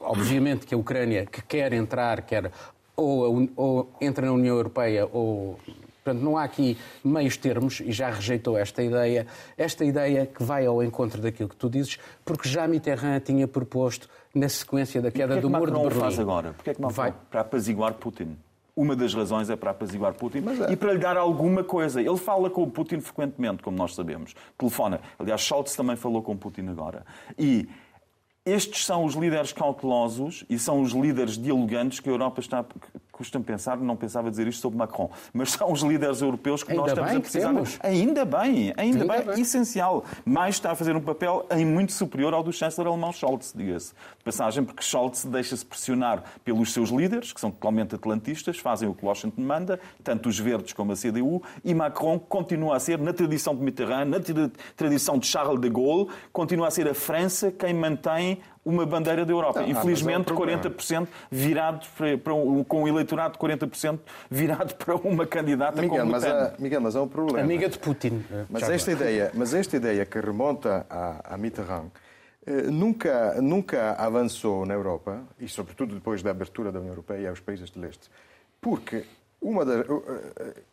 [0.00, 2.50] obviamente que a Ucrânia que quer entrar, quer
[2.96, 5.58] ou, ou entra na União Europeia ou
[6.06, 9.26] Portanto, não há aqui meios termos, e já rejeitou esta ideia,
[9.58, 14.08] esta ideia que vai ao encontro daquilo que tu dizes, porque já Mitterrand tinha proposto,
[14.36, 16.00] na sequência da queda do muro de Berlim...
[16.00, 16.52] faz agora?
[16.52, 18.36] Porquê é que não vai para apaziguar Putin?
[18.76, 20.72] Uma das razões é para apaziguar Putin é.
[20.72, 22.02] e para lhe dar alguma coisa.
[22.02, 24.34] Ele fala com o Putin frequentemente, como nós sabemos.
[24.58, 25.00] Telefona.
[25.18, 27.06] Aliás, Scholz também falou com Putin agora.
[27.38, 27.66] E
[28.44, 32.64] estes são os líderes cautelosos e são os líderes dialogantes que a Europa está,
[33.16, 36.82] custa-me pensar, não pensava dizer isto sobre Macron, mas são os líderes europeus que ainda
[36.82, 37.80] nós estamos a precisar.
[37.82, 40.04] Ainda bem, ainda, ainda bem, bem, essencial.
[40.24, 43.94] Mais está a fazer um papel em muito superior ao do chanceler alemão Scholz, diga-se.
[44.22, 49.04] Passagem, porque Scholz deixa-se pressionar pelos seus líderes, que são totalmente atlantistas, fazem o que
[49.04, 53.56] Washington manda, tanto os verdes como a CDU, e Macron continua a ser, na tradição
[53.56, 54.18] de Mitterrand, na
[54.76, 59.32] tradição de Charles de Gaulle, continua a ser a França quem mantém uma bandeira da
[59.32, 59.60] Europa.
[59.60, 64.00] Não, Infelizmente, ah, é um 40% virado para, para um, com um eleitorado de 40%
[64.28, 67.40] virado para uma candidata Miguel, como mas há, Miguel, mas há um problema.
[67.40, 68.24] Amiga de Putin.
[68.50, 71.90] Mas esta, ideia, mas esta ideia que remonta a, a Mitterrand
[72.44, 77.38] eh, nunca, nunca avançou na Europa, e sobretudo depois da abertura da União Europeia aos
[77.38, 78.10] países de leste,
[78.60, 79.04] porque
[79.40, 79.86] uma das,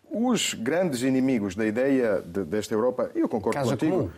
[0.09, 3.97] os grandes inimigos da ideia de, desta Europa, eu concordo Casa contigo.
[3.97, 4.09] Comum.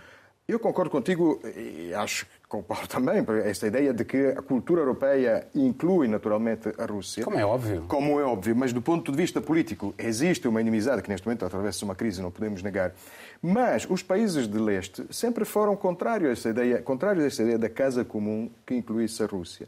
[0.47, 4.41] Eu concordo contigo e acho que com o Paulo também, esta ideia de que a
[4.41, 7.23] cultura europeia inclui naturalmente a Rússia.
[7.23, 7.83] Como é óbvio.
[7.87, 11.45] Como é óbvio, mas do ponto de vista político existe uma inimizade que neste momento
[11.45, 12.93] atravessa uma crise, não podemos negar.
[13.41, 17.57] Mas os países de leste sempre foram contrários a essa ideia, contrários a essa ideia
[17.57, 19.67] da casa comum que incluísse a Rússia.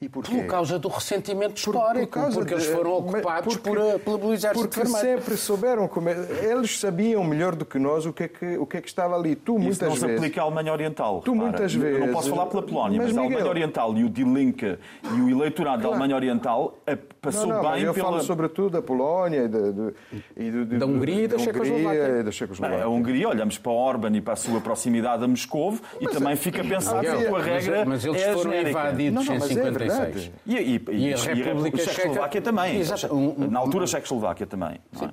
[0.00, 0.34] E porquê?
[0.34, 4.34] Por causa do ressentimento histórico, por, por porque de, eles foram ocupados porque, por, pelo
[4.34, 8.28] exército Porque sempre souberam como é, eles sabiam melhor do que nós o que é
[8.28, 9.36] que, o que, é que estava ali.
[9.36, 10.10] Tu Isso muitas não vezes...
[10.10, 11.22] se aplica à Alemanha Oriental.
[11.24, 11.48] Tu repara.
[11.48, 12.00] muitas vezes...
[12.00, 13.22] Não posso falar pela Polónia, mas, mas Miguel...
[13.22, 15.82] a Alemanha Oriental e o Die Linke e o eleitorado claro.
[15.82, 16.76] da Alemanha Oriental
[17.22, 18.10] passou não, não, bem eu pela...
[18.10, 19.94] falo sobretudo da Polónia e, de, de,
[20.36, 22.24] e de, de, da Hungria e da, Checoslováquia.
[22.24, 22.84] da Checoslováquia.
[22.84, 26.62] A Hungria, olhamos para Orban e para a sua proximidade a Moscou e também fica
[26.62, 30.30] a pensar que a regra mas, mas eles é foram invadidos em 56.
[30.46, 32.42] E, e, e, e a República e Checoslováquia Checa...
[32.42, 32.78] também.
[32.78, 33.36] Exato.
[33.50, 34.80] Na altura, a Checoslováquia também.
[34.92, 35.10] Sim.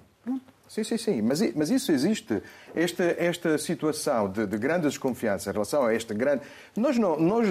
[0.72, 1.22] Sim, sim, sim.
[1.22, 2.42] Mas, mas isso existe.
[2.74, 6.44] Esta, esta situação de, de grande desconfiança em relação a esta grande.
[6.78, 7.46] Nós, não, nós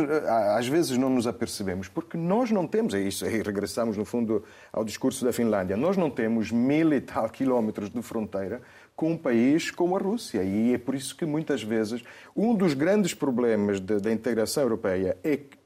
[0.56, 2.94] às vezes não nos apercebemos, porque nós não temos.
[2.94, 5.76] É isso, aí regressamos no fundo ao discurso da Finlândia.
[5.76, 8.62] Nós não temos mil e tal quilómetros de fronteira
[8.96, 10.42] com um país como a Rússia.
[10.42, 12.02] E é por isso que muitas vezes
[12.35, 15.59] um dos grandes problemas da integração europeia é que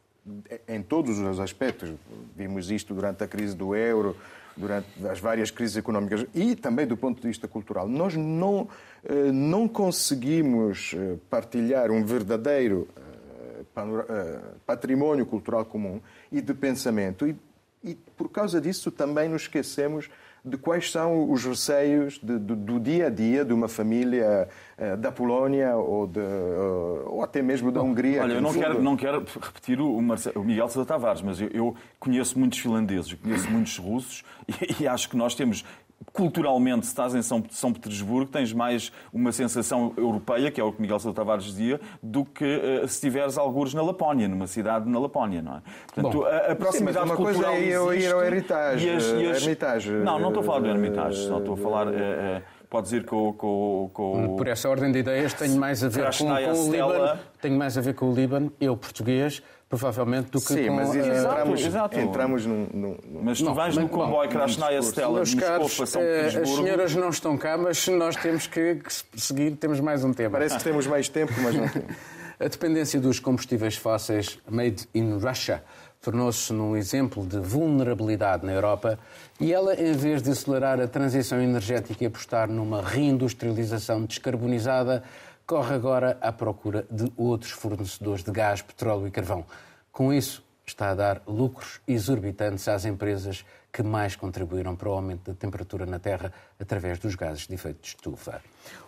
[0.69, 1.93] em todos os aspectos.
[2.37, 4.17] Vimos isto durante a crise do euro,
[4.57, 7.89] durante as várias crises económicas e também do ponto de vista cultural.
[7.89, 8.69] Nós não,
[9.05, 17.37] eh, não conseguimos eh, partilhar um verdadeiro eh, património cultural comum e de pensamento e,
[17.83, 20.09] e por causa disso também nos esquecemos
[20.45, 24.47] de quais são os receios de, de, do dia a dia de uma família
[24.79, 28.23] uh, da Polónia ou, de, uh, ou, até mesmo da Hungria.
[28.23, 31.49] Olha, eu não quero, não quero repetir o, Marcelo, o Miguel Sousa Tavares, mas eu,
[31.49, 35.65] eu, conheço muitos finlandeses, conheço muitos russos e, e acho que nós temos
[36.13, 40.73] culturalmente, se estás em São, São Petersburgo, tens mais uma sensação europeia, que é o
[40.73, 44.89] que Miguel Sousa Tavares dizia, do que uh, se estiveres algures na Lapónia, numa cidade
[44.89, 45.63] na Lapónia, não é?
[45.93, 48.87] Portanto, Bom, a, a proximidade sim, uma cultural coisa é eu ir ao Hermitage.
[48.87, 49.43] E as, e as...
[49.43, 49.91] Hermitage.
[49.91, 51.89] Não, não estou a falar do Hermitage, só estou a falar...
[51.89, 55.89] Uh, uh, pode dizer com, com, com Por essa ordem de ideias tenho mais a
[55.89, 57.21] ver com, com o Líbano.
[57.41, 59.41] Tenho mais a ver com o Líbano, eu português,
[59.77, 60.75] provavelmente, do que Sim, com...
[60.75, 61.99] mas entramos, exato.
[61.99, 66.49] entramos num, num, Mas tu vais no comboio Krasnaya Stella Meus caros, São eh, as
[66.49, 68.79] senhoras não estão cá, mas nós temos que
[69.17, 70.31] seguir, temos mais um tema.
[70.31, 71.95] Parece que temos mais tempo, mas não temos.
[72.39, 75.63] A dependência dos combustíveis fósseis made in Russia
[76.03, 78.99] tornou-se num exemplo de vulnerabilidade na Europa
[79.41, 85.03] e ela, em vez de acelerar a transição energética e apostar numa reindustrialização descarbonizada,
[85.47, 89.45] corre agora à procura de outros fornecedores de gás, petróleo e carvão.
[89.93, 95.31] Com isso, está a dar lucros exorbitantes às empresas que mais contribuíram para o aumento
[95.31, 98.41] da temperatura na Terra através dos gases de efeito de estufa.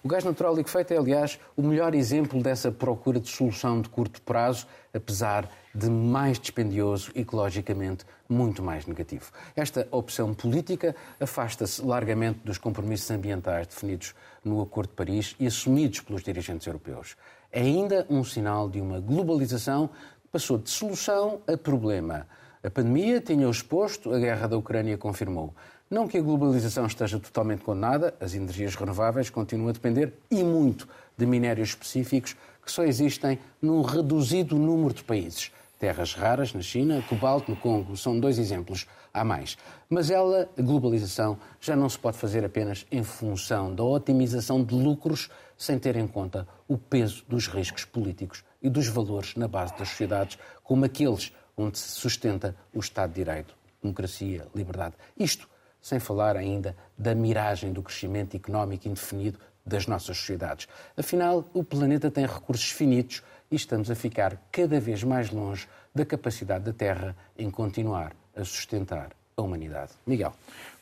[0.03, 4.23] O gás natural liquefeito é, aliás, o melhor exemplo dessa procura de solução de curto
[4.23, 9.31] prazo, apesar de mais dispendioso ecologicamente muito mais negativo.
[9.55, 16.01] Esta opção política afasta-se largamente dos compromissos ambientais definidos no Acordo de Paris e assumidos
[16.01, 17.17] pelos dirigentes europeus.
[17.51, 22.27] É ainda um sinal de uma globalização que passou de solução a problema
[22.67, 25.55] a pandemia tinha-o exposto, a guerra da Ucrânia confirmou.
[25.89, 30.89] Não que a globalização esteja totalmente condenada, as energias renováveis continuam a depender, e muito,
[31.17, 32.35] de minérios específicos
[32.65, 35.53] que só existem num reduzido número de países.
[35.79, 38.87] Terras raras na China, cobalto no Congo, são dois exemplos.
[39.13, 39.59] Há mais.
[39.89, 44.75] Mas ela, a globalização, já não se pode fazer apenas em função da otimização de
[44.75, 49.77] lucros, sem ter em conta o peso dos riscos políticos e dos valores na base
[49.77, 54.95] das sociedades, como aqueles onde se sustenta o Estado de Direito, democracia, liberdade.
[55.19, 55.49] Isto
[55.81, 60.69] sem falar ainda da miragem do crescimento económico indefinido das nossas sociedades.
[60.97, 66.05] Afinal, o planeta tem recursos finitos e estamos a ficar cada vez mais longe da
[66.05, 69.93] capacidade da Terra em continuar a sustentar a humanidade.
[70.07, 70.33] Miguel.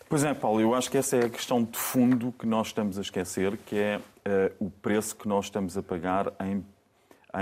[0.08, 2.98] Pois é, Paulo, eu acho que essa é a questão de fundo que nós estamos
[2.98, 6.64] a esquecer, que é uh, o preço que nós estamos a pagar em,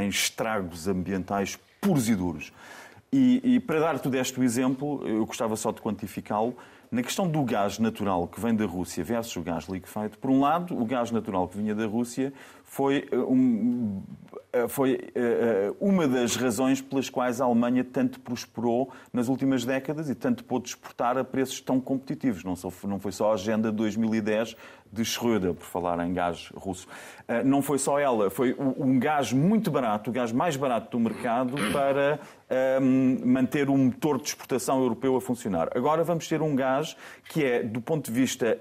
[0.00, 2.52] em estragos ambientais puros e duros.
[3.12, 6.56] E, e para dar te este exemplo, eu gostava só de quantificá-lo.
[6.90, 10.40] Na questão do gás natural que vem da Rússia versus o gás liquefeito, por um
[10.40, 12.32] lado, o gás natural que vinha da Rússia
[12.72, 14.02] foi, eh, um,
[14.50, 20.08] eh, foi uh, uma das razões pelas quais a Alemanha tanto prosperou nas últimas décadas
[20.08, 22.42] e tanto pôde exportar a preços tão competitivos.
[22.42, 24.56] Não, só, não foi só a Agenda 2010
[24.92, 26.86] de Schröder, por falar em gás russo.
[27.26, 31.00] Uh, não foi só ela, foi um gás muito barato, o gás mais barato do
[31.00, 32.20] mercado para
[32.82, 35.70] um, manter o motor de exportação europeu a funcionar.
[35.74, 36.96] Agora vamos ter um gás
[37.30, 38.58] que é, do ponto de vista,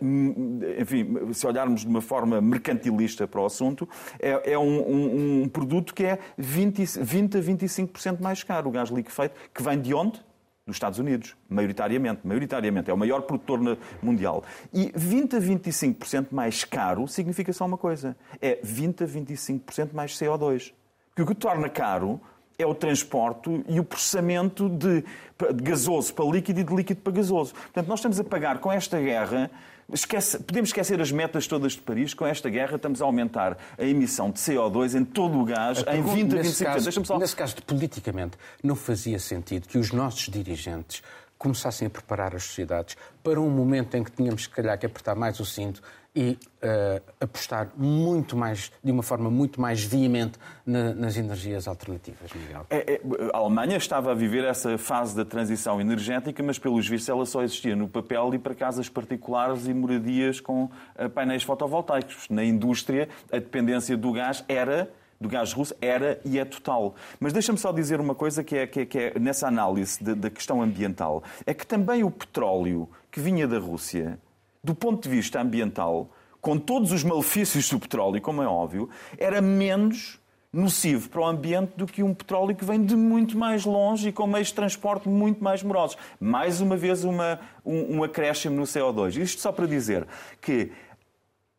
[0.79, 3.87] enfim, se olharmos de uma forma mercantilista para o assunto,
[4.19, 8.71] é, é um, um, um, produto que é 20, 20 a 25% mais caro, o
[8.71, 10.21] gás liquefeito, que vem de onde?
[10.65, 12.21] Dos Estados Unidos, maioritariamente.
[12.23, 14.43] Maioritariamente, é o maior produtor mundial.
[14.71, 20.13] E 20 a 25% mais caro significa só uma coisa: é 20 a 25% mais
[20.13, 20.71] CO2.
[21.09, 22.21] Porque o que torna caro
[22.57, 27.13] é o transporte e o processamento de, de gasoso para líquido e de líquido para
[27.13, 27.53] gasoso.
[27.53, 29.49] Portanto, nós estamos a pagar com esta guerra
[29.91, 32.13] Esquece, podemos esquecer as metas todas de Paris.
[32.13, 36.01] Com esta guerra estamos a aumentar a emissão de CO2 em todo o gás em
[36.01, 36.63] 20 a 25%.
[36.63, 37.17] Caso, só...
[37.17, 41.01] Nesse caso, politicamente, não fazia sentido que os nossos dirigentes
[41.37, 45.15] começassem a preparar as sociedades para um momento em que tínhamos, se calhar, que apertar
[45.15, 45.81] mais o cinto
[46.13, 52.31] e uh, apostar muito mais, de uma forma muito mais veemente na, nas energias alternativas,
[52.33, 52.65] Miguel?
[52.69, 53.01] É, é,
[53.33, 57.41] a Alemanha estava a viver essa fase da transição energética, mas pelos vistos ela só
[57.41, 62.27] existia no papel e para casas particulares e moradias com uh, painéis fotovoltaicos.
[62.29, 66.95] Na indústria, a dependência do gás era do gás russo era e é total.
[67.19, 70.31] Mas deixa-me só dizer uma coisa que é, que é, que é nessa análise da
[70.31, 71.23] questão ambiental.
[71.45, 74.17] É que também o petróleo que vinha da Rússia
[74.63, 79.41] do ponto de vista ambiental, com todos os malefícios do petróleo, como é óbvio, era
[79.41, 80.19] menos
[80.53, 84.11] nocivo para o ambiente do que um petróleo que vem de muito mais longe e
[84.11, 85.97] com meios de transporte muito mais morosos.
[86.19, 89.15] Mais uma vez, uma, um, um acréscimo no CO2.
[89.15, 90.05] Isto só para dizer
[90.41, 90.71] que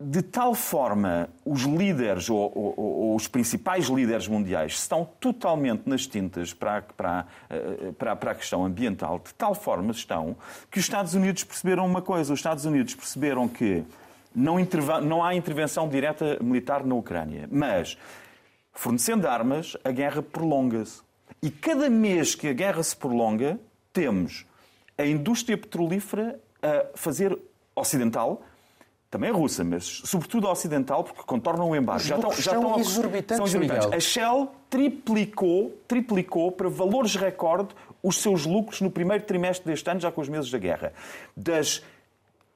[0.05, 6.07] de tal forma os líderes ou, ou, ou, os principais líderes mundiais estão totalmente nas
[6.07, 10.37] tintas para, para, eh, para, para a questão ambiental, de tal forma estão
[10.71, 13.85] que os Estados Unidos perceberam uma coisa: os Estados Unidos perceberam que
[14.35, 14.57] não,
[15.03, 17.97] não há intervenção direta militar na Ucrânia, mas
[18.73, 21.03] fornecendo armas, a guerra prolonga-se.
[21.43, 23.59] E cada mês que a guerra se prolonga,
[23.93, 24.47] temos
[24.97, 27.37] a indústria petrolífera a fazer
[27.75, 28.43] ocidental
[29.13, 32.03] também a russa, mas sobretudo a ocidental, porque contornam o embargo.
[32.03, 33.93] Já estão, já estão exorbitantes, são exorbitantes.
[33.93, 40.01] A Shell triplicou, triplicou para valores recorde os seus lucros no primeiro trimestre deste ano,
[40.01, 40.95] já com os meses da guerra.
[41.37, 41.85] Das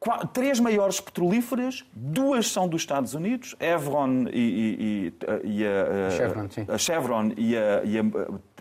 [0.01, 5.13] quatro, três maiores petrolíferas, duas são dos Estados Unidos, Chevron e, e,
[5.45, 8.03] e, e a, Chevron, a, Chevron e a, e a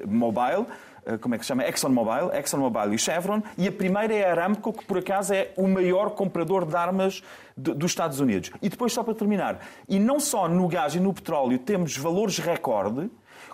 [0.06, 1.64] Mobile eh, como é que se chama?
[1.66, 5.68] ExxonMobil, ExxonMobil e Chevron, e a primeira é a Aramco, que por acaso é o
[5.68, 7.22] maior comprador de armas
[7.56, 8.52] de, dos Estados Unidos.
[8.62, 12.40] E depois, só para terminar, e não só no gás e no petróleo temos valores
[12.40, 13.10] recorde,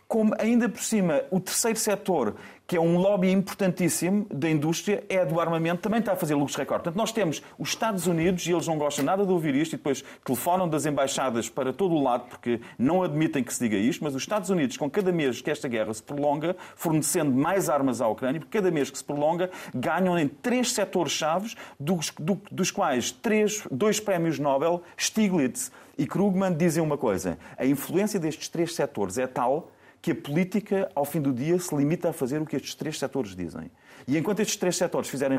[0.07, 2.35] como ainda por cima o terceiro setor,
[2.71, 6.55] que é um lobby importantíssimo da indústria, é do armamento, também está a fazer lucros
[6.55, 6.83] recorde.
[6.83, 9.75] Portanto, nós temos os Estados Unidos, e eles não gostam nada de ouvir isto, e
[9.75, 14.01] depois telefonam das embaixadas para todo o lado, porque não admitem que se diga isto,
[14.05, 17.99] mas os Estados Unidos, com cada mês que esta guerra se prolonga, fornecendo mais armas
[17.99, 22.41] à Ucrânia, porque cada mês que se prolonga, ganham em três setores chaves, dos, do,
[22.49, 27.37] dos quais três, dois prémios Nobel, Stiglitz e Krugman, dizem uma coisa.
[27.57, 29.69] A influência destes três setores é tal
[30.01, 32.97] que a política, ao fim do dia, se limita a fazer o que estes três
[32.97, 33.69] setores dizem.
[34.07, 35.37] E enquanto estes três setores fizerem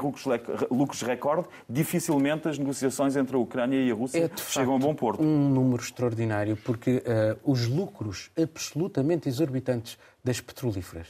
[0.70, 4.94] lucros, recorde, dificilmente as negociações entre a Ucrânia e a Rússia é, chegam a bom
[4.94, 5.20] porto.
[5.20, 11.08] Um número extraordinário, porque uh, os lucros absolutamente exorbitantes das petrolíferas.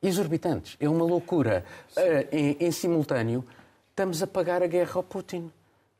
[0.00, 0.76] Exorbitantes.
[0.78, 1.64] É uma loucura.
[1.96, 3.44] Uh, em, em simultâneo,
[3.90, 5.50] estamos a pagar a guerra ao Putin.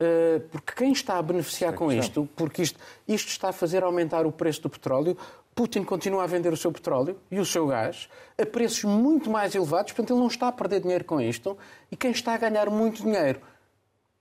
[0.01, 4.25] Uh, porque quem está a beneficiar com isto, porque isto, isto está a fazer aumentar
[4.25, 5.17] o preço do petróleo,
[5.59, 8.07] Putin continua a vender o seu petróleo e o seu gás
[8.41, 11.57] a preços muito mais elevados, portanto, ele não está a perder dinheiro com isto.
[11.91, 13.41] E quem está a ganhar muito dinheiro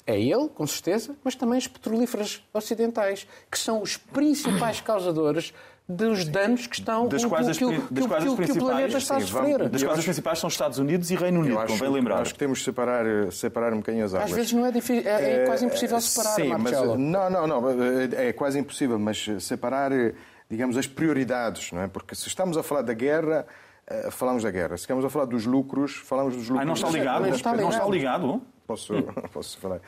[0.05, 5.55] é ele, com certeza, mas também as petrolíferas ocidentais, que são os principais causadores
[5.89, 9.17] dos danos que estão das quais as, que, das quais que, que, o planeta está
[9.19, 9.69] a sofrer.
[9.69, 12.21] Das quais as principais são Estados Unidos e Reino Unido, acho, convém lembrar.
[12.21, 14.31] Acho que temos que separar, separar um bocadinho as águas.
[14.31, 16.99] Às vezes não é difícil, é, é, é quase impossível separar, Sim, Marcelo.
[16.99, 17.71] mas, não, não, não,
[18.17, 19.93] é quase impossível, mas separar
[20.51, 21.89] digamos, as prioridades, não é?
[21.89, 23.47] Porque se estamos a falar da guerra,
[23.91, 24.77] uh, falamos da guerra.
[24.77, 26.63] Se estamos a falar dos lucros, falamos dos lucros.
[26.63, 27.27] Ah, não está ligado?
[27.27, 27.65] Não está ligado?
[27.65, 28.43] Não está ligado?
[28.67, 28.95] posso,
[29.33, 29.81] posso falar.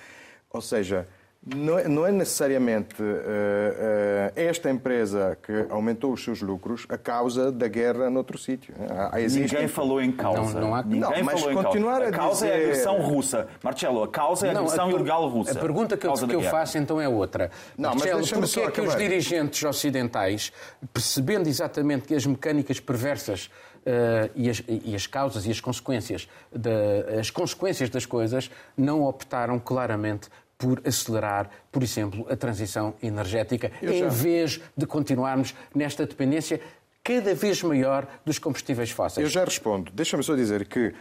[0.51, 1.07] Ou seja,
[1.43, 6.99] não é, não é necessariamente uh, uh, esta empresa que aumentou os seus lucros a
[6.99, 8.75] causa da guerra noutro sítio.
[9.17, 9.55] Existe...
[9.55, 10.61] Ninguém falou em causa.
[10.61, 10.83] Não, não há...
[10.83, 12.17] Ninguém não, mas falou continuar em causa.
[12.17, 12.49] A, causa dizer...
[12.49, 13.49] é a agressão russa.
[13.63, 15.53] Marcelo, a causa é a agressão não, a ilegal russa.
[15.53, 17.51] A pergunta que eu, que eu faço então é outra.
[17.77, 20.53] Não, Marcelo, mas porquê é que os dirigentes ocidentais,
[20.93, 26.29] percebendo exatamente que as mecânicas perversas Uh, e, as, e, as, causas e as consequências,
[26.55, 30.29] de, as consequências das coisas não optaram claramente
[30.61, 36.61] por acelerar, por exemplo, a transição energética, em vez de continuarmos nesta dependência
[37.03, 39.25] cada vez maior dos combustíveis fósseis.
[39.25, 39.91] Eu já respondo.
[39.91, 40.93] Deixa-me só dizer que,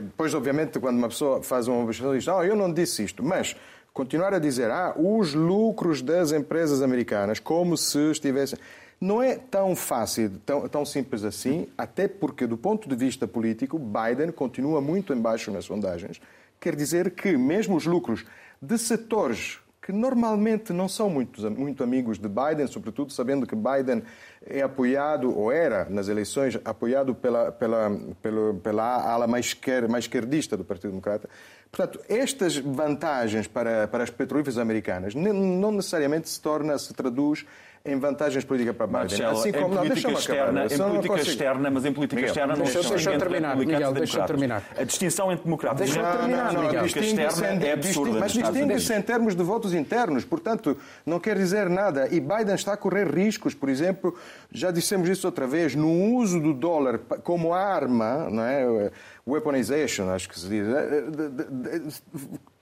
[0.00, 3.54] depois, obviamente, quando uma pessoa faz uma observação, diz: Não, eu não disse isto, mas
[3.92, 8.58] continuar a dizer, ah, os lucros das empresas americanas, como se estivessem.
[9.00, 13.78] Não é tão fácil, tão, tão simples assim, até porque, do ponto de vista político,
[13.78, 16.20] Biden continua muito embaixo nas sondagens.
[16.64, 18.24] Quer dizer que, mesmo os lucros
[18.58, 24.02] de setores que normalmente não são muito, muito amigos de Biden, sobretudo sabendo que Biden
[24.46, 27.90] é apoiado, ou era nas eleições, apoiado pela, pela,
[28.22, 31.28] pela, pela ala mais, esquer, mais esquerdista do Partido Democrata.
[31.70, 37.44] Portanto, estas vantagens para, para as petrolíferas americanas não necessariamente se torna, se traduz
[37.86, 39.02] em vantagens políticas para Biden.
[39.02, 42.56] Marcelo, assim como, em política não, externa, em política externa, mas em política Miguel, externa
[42.56, 44.62] não deixa, deixa eu terminar, Miguel, deixa terminar.
[44.74, 48.20] A distinção entre democratas deixa e terminar, não, não, não, externa é absurda.
[48.20, 52.08] Mas distingue-se em termos de votos internos, portanto, não quer dizer nada.
[52.10, 54.16] E Biden está a correr riscos, por exemplo,
[54.50, 58.90] já dissemos isso outra vez, no uso do dólar como arma, não é?
[59.26, 61.04] weaponization, acho que se diz, eh,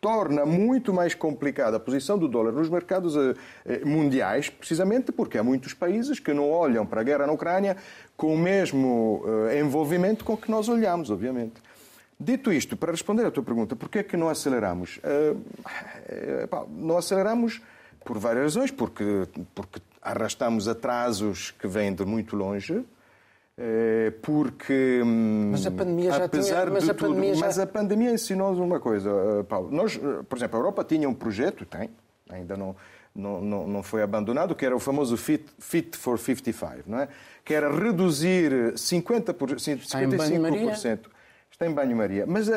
[0.03, 3.34] torna muito mais complicada a posição do dólar nos mercados eh,
[3.64, 7.76] eh, mundiais, precisamente porque há muitos países que não olham para a guerra na Ucrânia
[8.16, 9.24] com o mesmo
[9.59, 11.55] envolvimento com que nós olhamos, obviamente.
[12.18, 15.00] Dito isto, para responder à tua pergunta, por que é que não aceleramos?
[16.68, 17.61] Não aceleramos
[18.05, 22.82] por várias razões, porque, porque arrastamos atrasos que vêm de muito longe, eh,
[24.22, 27.46] porque hum, mas a pandemia já apesar tinha, mas de a tudo, já...
[27.46, 29.70] mas a pandemia ensinou-nos uma coisa, eh, Paulo.
[29.70, 31.90] Nós, eh, por exemplo, a Europa tinha um projeto, tem,
[32.30, 32.74] ainda não,
[33.14, 37.09] não, não, não foi abandonado, que era o famoso Fit, Fit for 55, não é?
[37.44, 41.00] Que era reduzir 50 por, 55%.
[41.50, 42.24] Está em banho-maria.
[42.26, 42.53] Mas uh,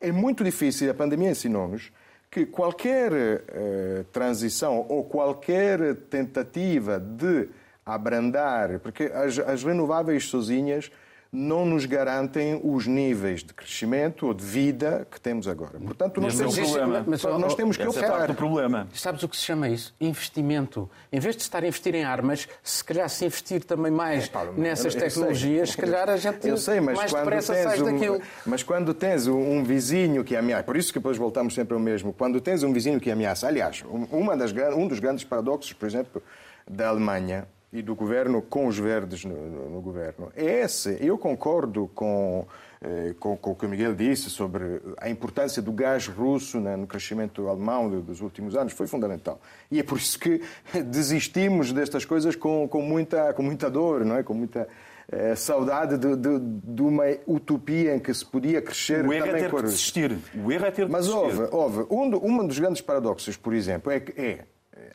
[0.00, 1.92] é muito difícil, a pandemia ensinou-nos
[2.30, 7.48] que qualquer uh, transição ou qualquer tentativa de
[7.94, 10.90] abrandar, porque as, as renováveis sozinhas
[11.32, 15.78] não nos garantem os níveis de crescimento ou de vida que temos agora.
[15.78, 17.04] Portanto, nós, temos, é problema.
[17.06, 17.82] Mas, nós temos que.
[17.84, 18.88] É o problema.
[18.92, 19.94] Sabes o que se chama isso?
[20.00, 20.90] Investimento.
[21.12, 24.28] Em vez de estar a investir em armas, se calhar se investir também mais é,
[24.28, 25.76] Paulo, nessas tecnologias, sei.
[25.76, 28.20] se calhar a gente eu sei, mas mais depressa sai um, daquilo.
[28.44, 32.12] Mas quando tens um vizinho que ameaça, por isso que depois voltamos sempre ao mesmo,
[32.12, 36.20] quando tens um vizinho que ameaça, aliás, uma das, um dos grandes paradoxos, por exemplo,
[36.68, 40.30] da Alemanha, e do governo com os verdes no, no, no governo.
[40.34, 40.96] É esse.
[41.00, 42.44] Eu concordo com,
[42.82, 46.74] eh, com, com, o que o Miguel disse sobre a importância do gás russo né,
[46.74, 48.72] no crescimento alemão dos últimos anos.
[48.72, 49.40] Foi fundamental.
[49.70, 50.42] E é por isso que
[50.86, 54.24] desistimos destas coisas com, com, muita, com muita dor, não é?
[54.24, 54.66] com muita
[55.12, 59.28] eh, saudade de, de, de, uma utopia em que se podia crescer o erro é
[59.28, 60.18] também é ter que desistir.
[60.34, 61.40] O erro é ter que Mas desistir.
[61.40, 61.86] houve, houve.
[61.88, 64.44] Um, um dos grandes paradoxos, por exemplo, é que é,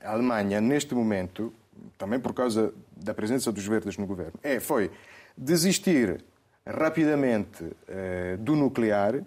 [0.01, 1.53] a Alemanha, neste momento,
[1.97, 4.91] também por causa da presença dos verdes no governo, é, foi
[5.37, 6.23] desistir
[6.65, 9.21] rapidamente eh, do nuclear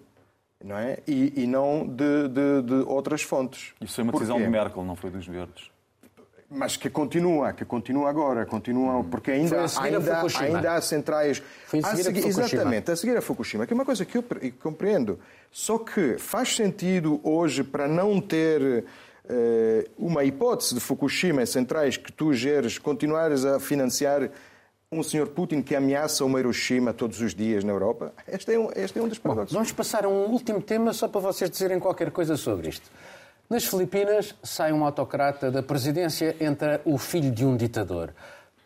[0.63, 0.97] não é?
[1.07, 3.73] e, e não de, de, de, outras fontes.
[3.79, 4.45] Isso foi uma decisão Porquê?
[4.45, 5.71] de Merkel, não foi dos verdes.
[6.51, 9.03] Mas que continua, que continua agora, continua, hum.
[9.03, 11.41] porque ainda, ainda, ainda há centrais.
[11.67, 14.17] Foi a seguir a, a Exatamente, a seguir a Fukushima, que é uma coisa que
[14.17, 14.25] eu
[14.59, 15.19] compreendo.
[15.51, 18.83] Só que faz sentido hoje, para não ter
[19.97, 24.29] uma hipótese de Fukushima em centrais que tu geres, continuares a financiar
[24.91, 28.11] um senhor Putin que ameaça uma Hiroshima todos os dias na Europa?
[28.27, 29.53] Este é um, este é um dos paradoxos.
[29.53, 32.89] vamos passar a um último tema só para vocês dizerem qualquer coisa sobre isto.
[33.49, 38.13] Nas Filipinas sai um autocrata da presidência, entra o filho de um ditador.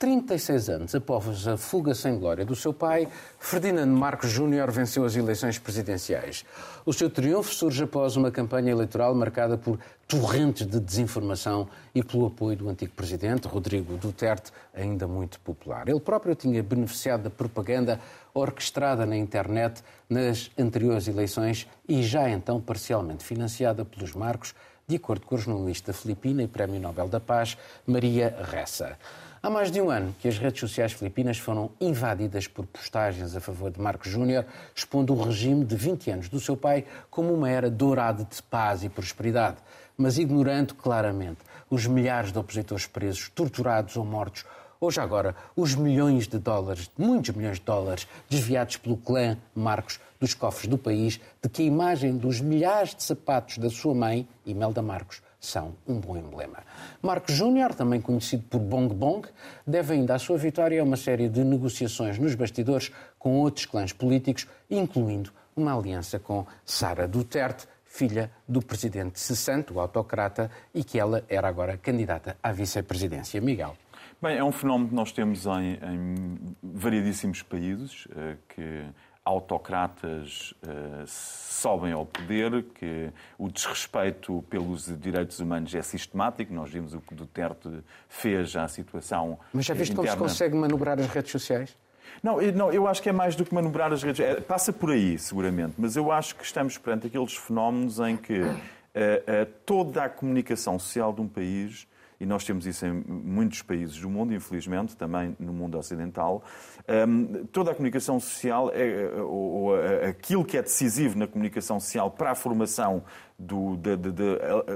[0.04, 3.08] 36 anos após a fuga sem glória do seu pai,
[3.40, 6.44] Ferdinando Marcos Júnior venceu as eleições presidenciais.
[6.86, 12.26] O seu triunfo surge após uma campanha eleitoral marcada por torrentes de desinformação e pelo
[12.26, 15.88] apoio do antigo presidente, Rodrigo Duterte, ainda muito popular.
[15.88, 17.98] Ele próprio tinha beneficiado da propaganda
[18.34, 24.54] orquestrada na internet nas anteriores eleições e já então parcialmente financiada pelos Marcos,
[24.86, 28.98] de acordo com a jornalista filipina e Prémio Nobel da Paz, Maria Ressa.
[29.46, 33.42] Há mais de um ano que as redes sociais filipinas foram invadidas por postagens a
[33.42, 37.50] favor de Marcos Júnior, expondo o regime de 20 anos do seu pai como uma
[37.50, 39.58] era dourada de paz e prosperidade,
[39.98, 41.40] mas ignorando claramente
[41.70, 44.46] os milhares de opositores presos, torturados ou mortos,
[44.80, 50.00] ou já agora os milhões de dólares, muitos milhões de dólares, desviados pelo clã Marcos
[50.22, 54.26] dos cofres do país, de que a imagem dos milhares de sapatos da sua mãe,
[54.46, 56.60] Imelda Marcos, são um bom emblema.
[57.02, 59.28] Marcos Júnior, também conhecido por Bong Bong,
[59.68, 64.48] deve ainda à sua vitória uma série de negociações nos bastidores com outros clãs políticos,
[64.70, 71.24] incluindo uma aliança com Sara Duterte, filha do presidente cessante, o autocrata, e que ela
[71.28, 73.40] era agora candidata à vice-presidência.
[73.42, 73.76] Miguel.
[74.22, 78.86] Bem, é um fenómeno que nós temos em, em variedíssimos países, eh, que
[79.26, 86.54] autocratas uh, sobem ao poder, que o desrespeito pelos direitos humanos é sistemático.
[86.54, 87.70] Nós vimos o que Duterte
[88.10, 89.40] fez à situação.
[89.54, 90.18] Mas já viste interna.
[90.18, 91.76] como se consegue manobrar as redes sociais?
[92.22, 94.20] Não, não, eu acho que é mais do que manobrar as redes.
[94.20, 98.42] É, passa por aí, seguramente, mas eu acho que estamos perante aqueles fenómenos em que
[98.42, 101.88] uh, uh, toda a comunicação social de um país
[102.20, 106.44] e nós temos isso em muitos países do mundo, infelizmente, também no mundo ocidental.
[107.08, 109.76] Um, toda a comunicação social, é, ou, ou,
[110.10, 113.04] aquilo que é decisivo na comunicação social para a formação
[113.38, 113.96] do, da,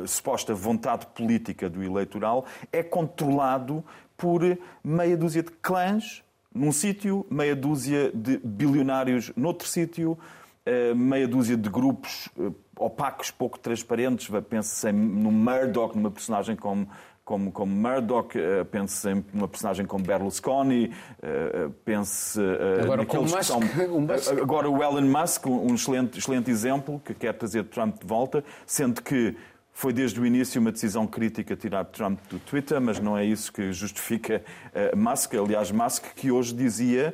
[0.08, 3.84] suposta vontade política do eleitoral, é controlado
[4.16, 4.42] por
[4.84, 6.24] meia dúzia de clãs
[6.54, 10.18] num sítio, meia dúzia de bilionários noutro sítio,
[10.66, 14.28] eh, meia dúzia de grupos eh, opacos, pouco transparentes.
[14.50, 16.90] Pense no Murdoch, numa personagem como
[17.28, 23.36] como, como Murdoch, uh, pense em uma personagem como Berlusconi, uh, pense uh, agora, naqueles
[23.36, 23.60] que são...
[24.42, 29.02] Agora o Elon Musk, um excelente, excelente exemplo, que quer trazer Trump de volta, sendo
[29.02, 29.36] que
[29.74, 33.52] foi desde o início uma decisão crítica tirar Trump do Twitter, mas não é isso
[33.52, 34.42] que justifica
[34.74, 35.34] uh, Musk.
[35.36, 37.14] Aliás, Musk que hoje dizia,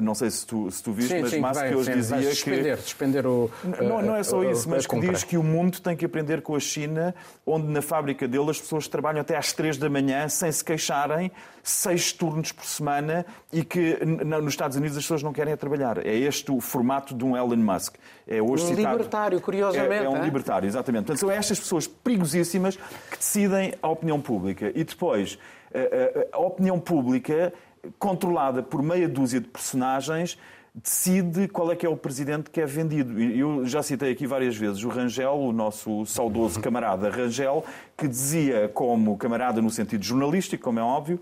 [0.00, 1.98] não sei se tu, se tu viste, sim, mas sim, Musk vai, que hoje sim,
[1.98, 2.82] dizia suspender, que...
[2.82, 3.50] Suspender o...
[3.80, 6.54] Não, não é só isso, mas que diz que o mundo tem que aprender com
[6.54, 7.14] a China,
[7.46, 11.30] onde na fábrica dele as pessoas trabalham até às três da manhã sem se queixarem,
[11.62, 16.04] seis turnos por semana e que nos Estados Unidos as pessoas não querem trabalhar.
[16.04, 17.94] É este o formato de um Elon Musk.
[18.26, 18.96] É hoje um citado...
[18.96, 19.92] libertário, curiosamente.
[19.92, 21.06] É, é um libertário, exatamente.
[21.06, 22.76] Portanto, são estas pessoas perigosíssimas
[23.10, 24.72] que decidem a opinião pública.
[24.74, 25.38] E depois,
[25.74, 27.52] a, a, a opinião pública,
[27.98, 30.38] controlada por meia dúzia de personagens,
[30.74, 33.20] decide qual é que é o presidente que é vendido.
[33.20, 37.64] Eu já citei aqui várias vezes o Rangel, o nosso saudoso camarada Rangel,
[37.96, 41.20] que dizia como camarada no sentido jornalístico, como é óbvio,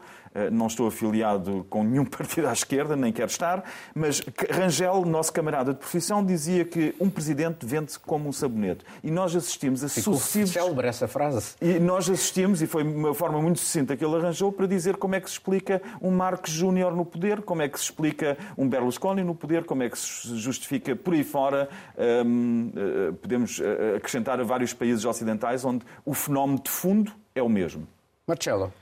[0.52, 3.64] não estou afiliado com nenhum partido à esquerda, nem quero estar,
[3.94, 8.84] mas Rangel, nosso camarada de profissão, dizia que um presidente vende-se como um sabonete.
[9.02, 10.50] E nós assistimos a Ficou sucessivos...
[10.50, 11.54] célebre essa frase.
[11.60, 15.14] E nós assistimos, e foi uma forma muito sucinta que ele arranjou, para dizer como
[15.14, 18.68] é que se explica um Marcos Júnior no poder, como é que se explica um
[18.68, 21.68] Berlusconi no poder, como é que se justifica por aí fora.
[21.98, 27.42] Um, eh, podemos eh, acrescentar a vários países ocidentais onde o fenómeno de fundo é
[27.42, 27.86] o mesmo.
[28.26, 28.72] Marcelo.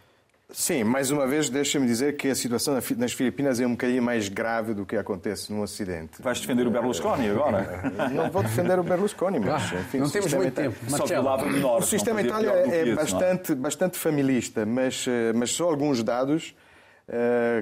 [0.51, 4.31] Sim, mais uma vez, deixa-me dizer que a situação nas Filipinas é um bocadinho mais
[4.31, 6.23] grave do que acontece no Ocidente.
[6.23, 7.83] Vais defender o Berlusconi agora?
[8.11, 10.77] Não vou defender o Berlusconi, mas enfim, não temos muito tempo.
[10.89, 16.55] Só norte, o sistema Itália é, bastante, bastante familista, mas, eh, mas só alguns dados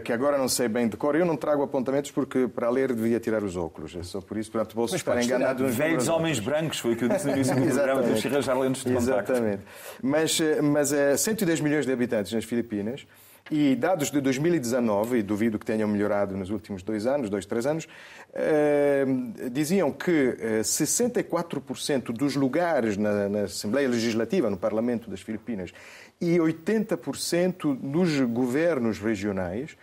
[0.04, 1.14] que agora não sei bem de cor.
[1.14, 3.94] Eu não trago apontamentos porque para ler devia tirar os óculos.
[3.94, 5.66] É só por isso, portanto, vou estar enganado.
[5.68, 8.58] Velhos homens brancos, foi o que eu disse no início do programa, temos que arranjar
[8.58, 9.32] lentes de contacto.
[9.32, 9.62] Exatamente.
[10.02, 13.06] Mas, eh, mas é 110 milhões de habitantes nas Filipinas
[13.50, 17.64] e dados de 2019, e duvido que tenham melhorado nos últimos dois anos, dois, três
[17.64, 17.86] anos,
[18.34, 19.04] eh,
[19.52, 25.72] diziam que 64% dos lugares na, na Assembleia Legislativa, no Parlamento das Filipinas,
[26.20, 29.76] e 80% dos governos regionais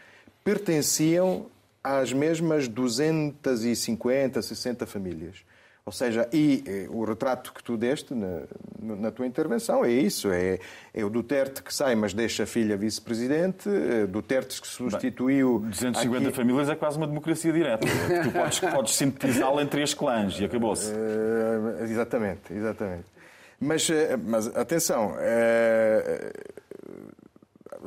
[0.44, 1.48] pertenciam
[1.84, 5.44] às mesmas 250, 60 famílias.
[5.86, 8.44] Ou seja, e eh, o retrato que tu deste na,
[8.82, 10.58] na tua intervenção é isso: é,
[10.94, 15.60] é, o Duterte que sai, mas deixa a filha vice-presidente, é Duterte que substituiu.
[15.60, 16.38] Bem, 250 aqui...
[16.38, 17.86] famílias é quase uma democracia direta.
[18.24, 20.90] tu podes, podes sintetizá-la em três clãs e acabou-se.
[20.90, 23.13] Uh, exatamente, exatamente.
[23.64, 26.34] Mas, eh, mas atenção, é,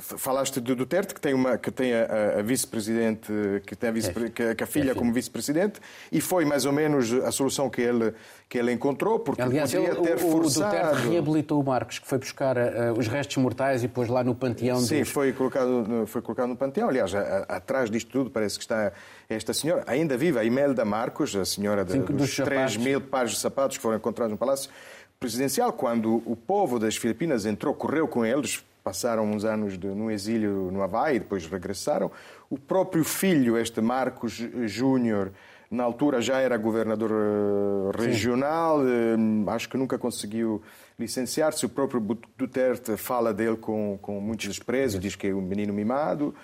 [0.00, 3.32] falaste do Duterte, que tem, uma, que tem a, a vice-presidente,
[3.66, 5.80] que tem a, vice, é, que, que a filha é como vice-presidente,
[6.12, 8.12] e foi mais ou menos a solução que ele,
[8.48, 10.76] que ele encontrou, porque Aliás, podia ele, ter o, forçado...
[10.76, 14.22] O Duterte reabilitou o Marcos, que foi buscar uh, os restos mortais e pôs lá
[14.22, 14.78] no panteão...
[14.80, 15.08] Sim, dos...
[15.08, 16.88] foi, colocado, foi colocado no panteão.
[16.88, 18.92] Aliás, a, atrás disto tudo parece que está
[19.28, 23.00] esta senhora, ainda viva, a Imelda Marcos, a senhora de, Sim, dos, dos 3 mil
[23.00, 24.70] pares de sapatos que foram encontrados no palácio,
[25.18, 30.10] presidencial, quando o povo das Filipinas entrou, correu com eles, passaram uns anos de, no
[30.10, 32.10] exílio no Havaí, depois regressaram.
[32.48, 34.34] O próprio filho, este Marcos
[34.66, 35.32] Júnior,
[35.68, 39.44] na altura já era governador eh, regional, Sim.
[39.48, 40.62] acho que nunca conseguiu
[40.98, 41.66] licenciar-se.
[41.66, 42.00] O próprio
[42.38, 46.34] Duterte fala dele com, com muito desprezo, diz que é um menino mimado.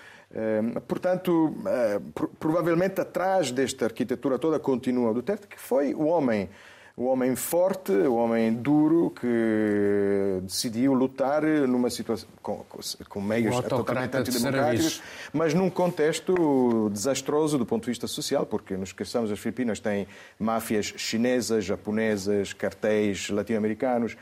[0.89, 1.55] Portanto,
[2.39, 6.49] provavelmente atrás desta arquitetura toda continua o Duterte, que foi o homem
[6.97, 12.65] o homem forte, o homem duro que decidiu lutar numa situação com,
[13.09, 18.91] com meios totalmente antidemocráticos, mas num contexto desastroso do ponto de vista social, porque nos
[18.91, 20.07] esqueçamos, as Filipinas têm
[20.39, 24.17] máfias chinesas, japonesas, cartéis latino-americanos,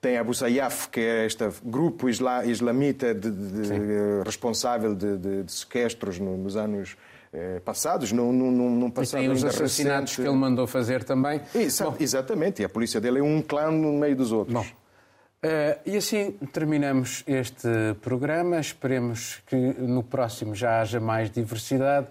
[0.00, 6.56] tem Abu Sayyaf, que é este grupo islamita de, de, responsável de, de, sequestros nos
[6.56, 6.96] anos
[7.38, 10.22] eh, passados, num, num, num passado e tem os assassinatos recente.
[10.22, 11.38] que ele mandou fazer também.
[11.38, 14.54] Bom, exatamente, e a polícia dele é um clã no meio dos outros.
[14.54, 17.68] Bom, uh, e assim terminamos este
[18.00, 18.58] programa.
[18.58, 22.06] Esperemos que no próximo já haja mais diversidade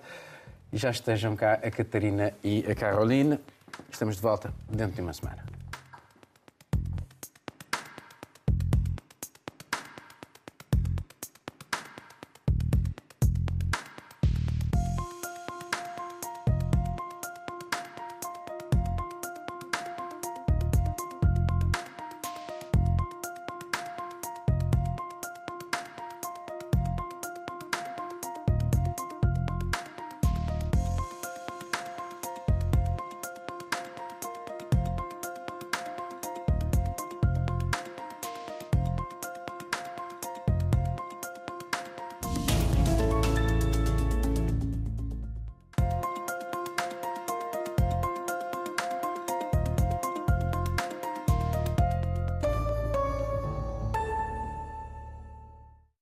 [0.71, 3.41] e já estejam cá a Catarina e a Carolina.
[3.91, 5.43] Estamos de volta dentro de uma semana.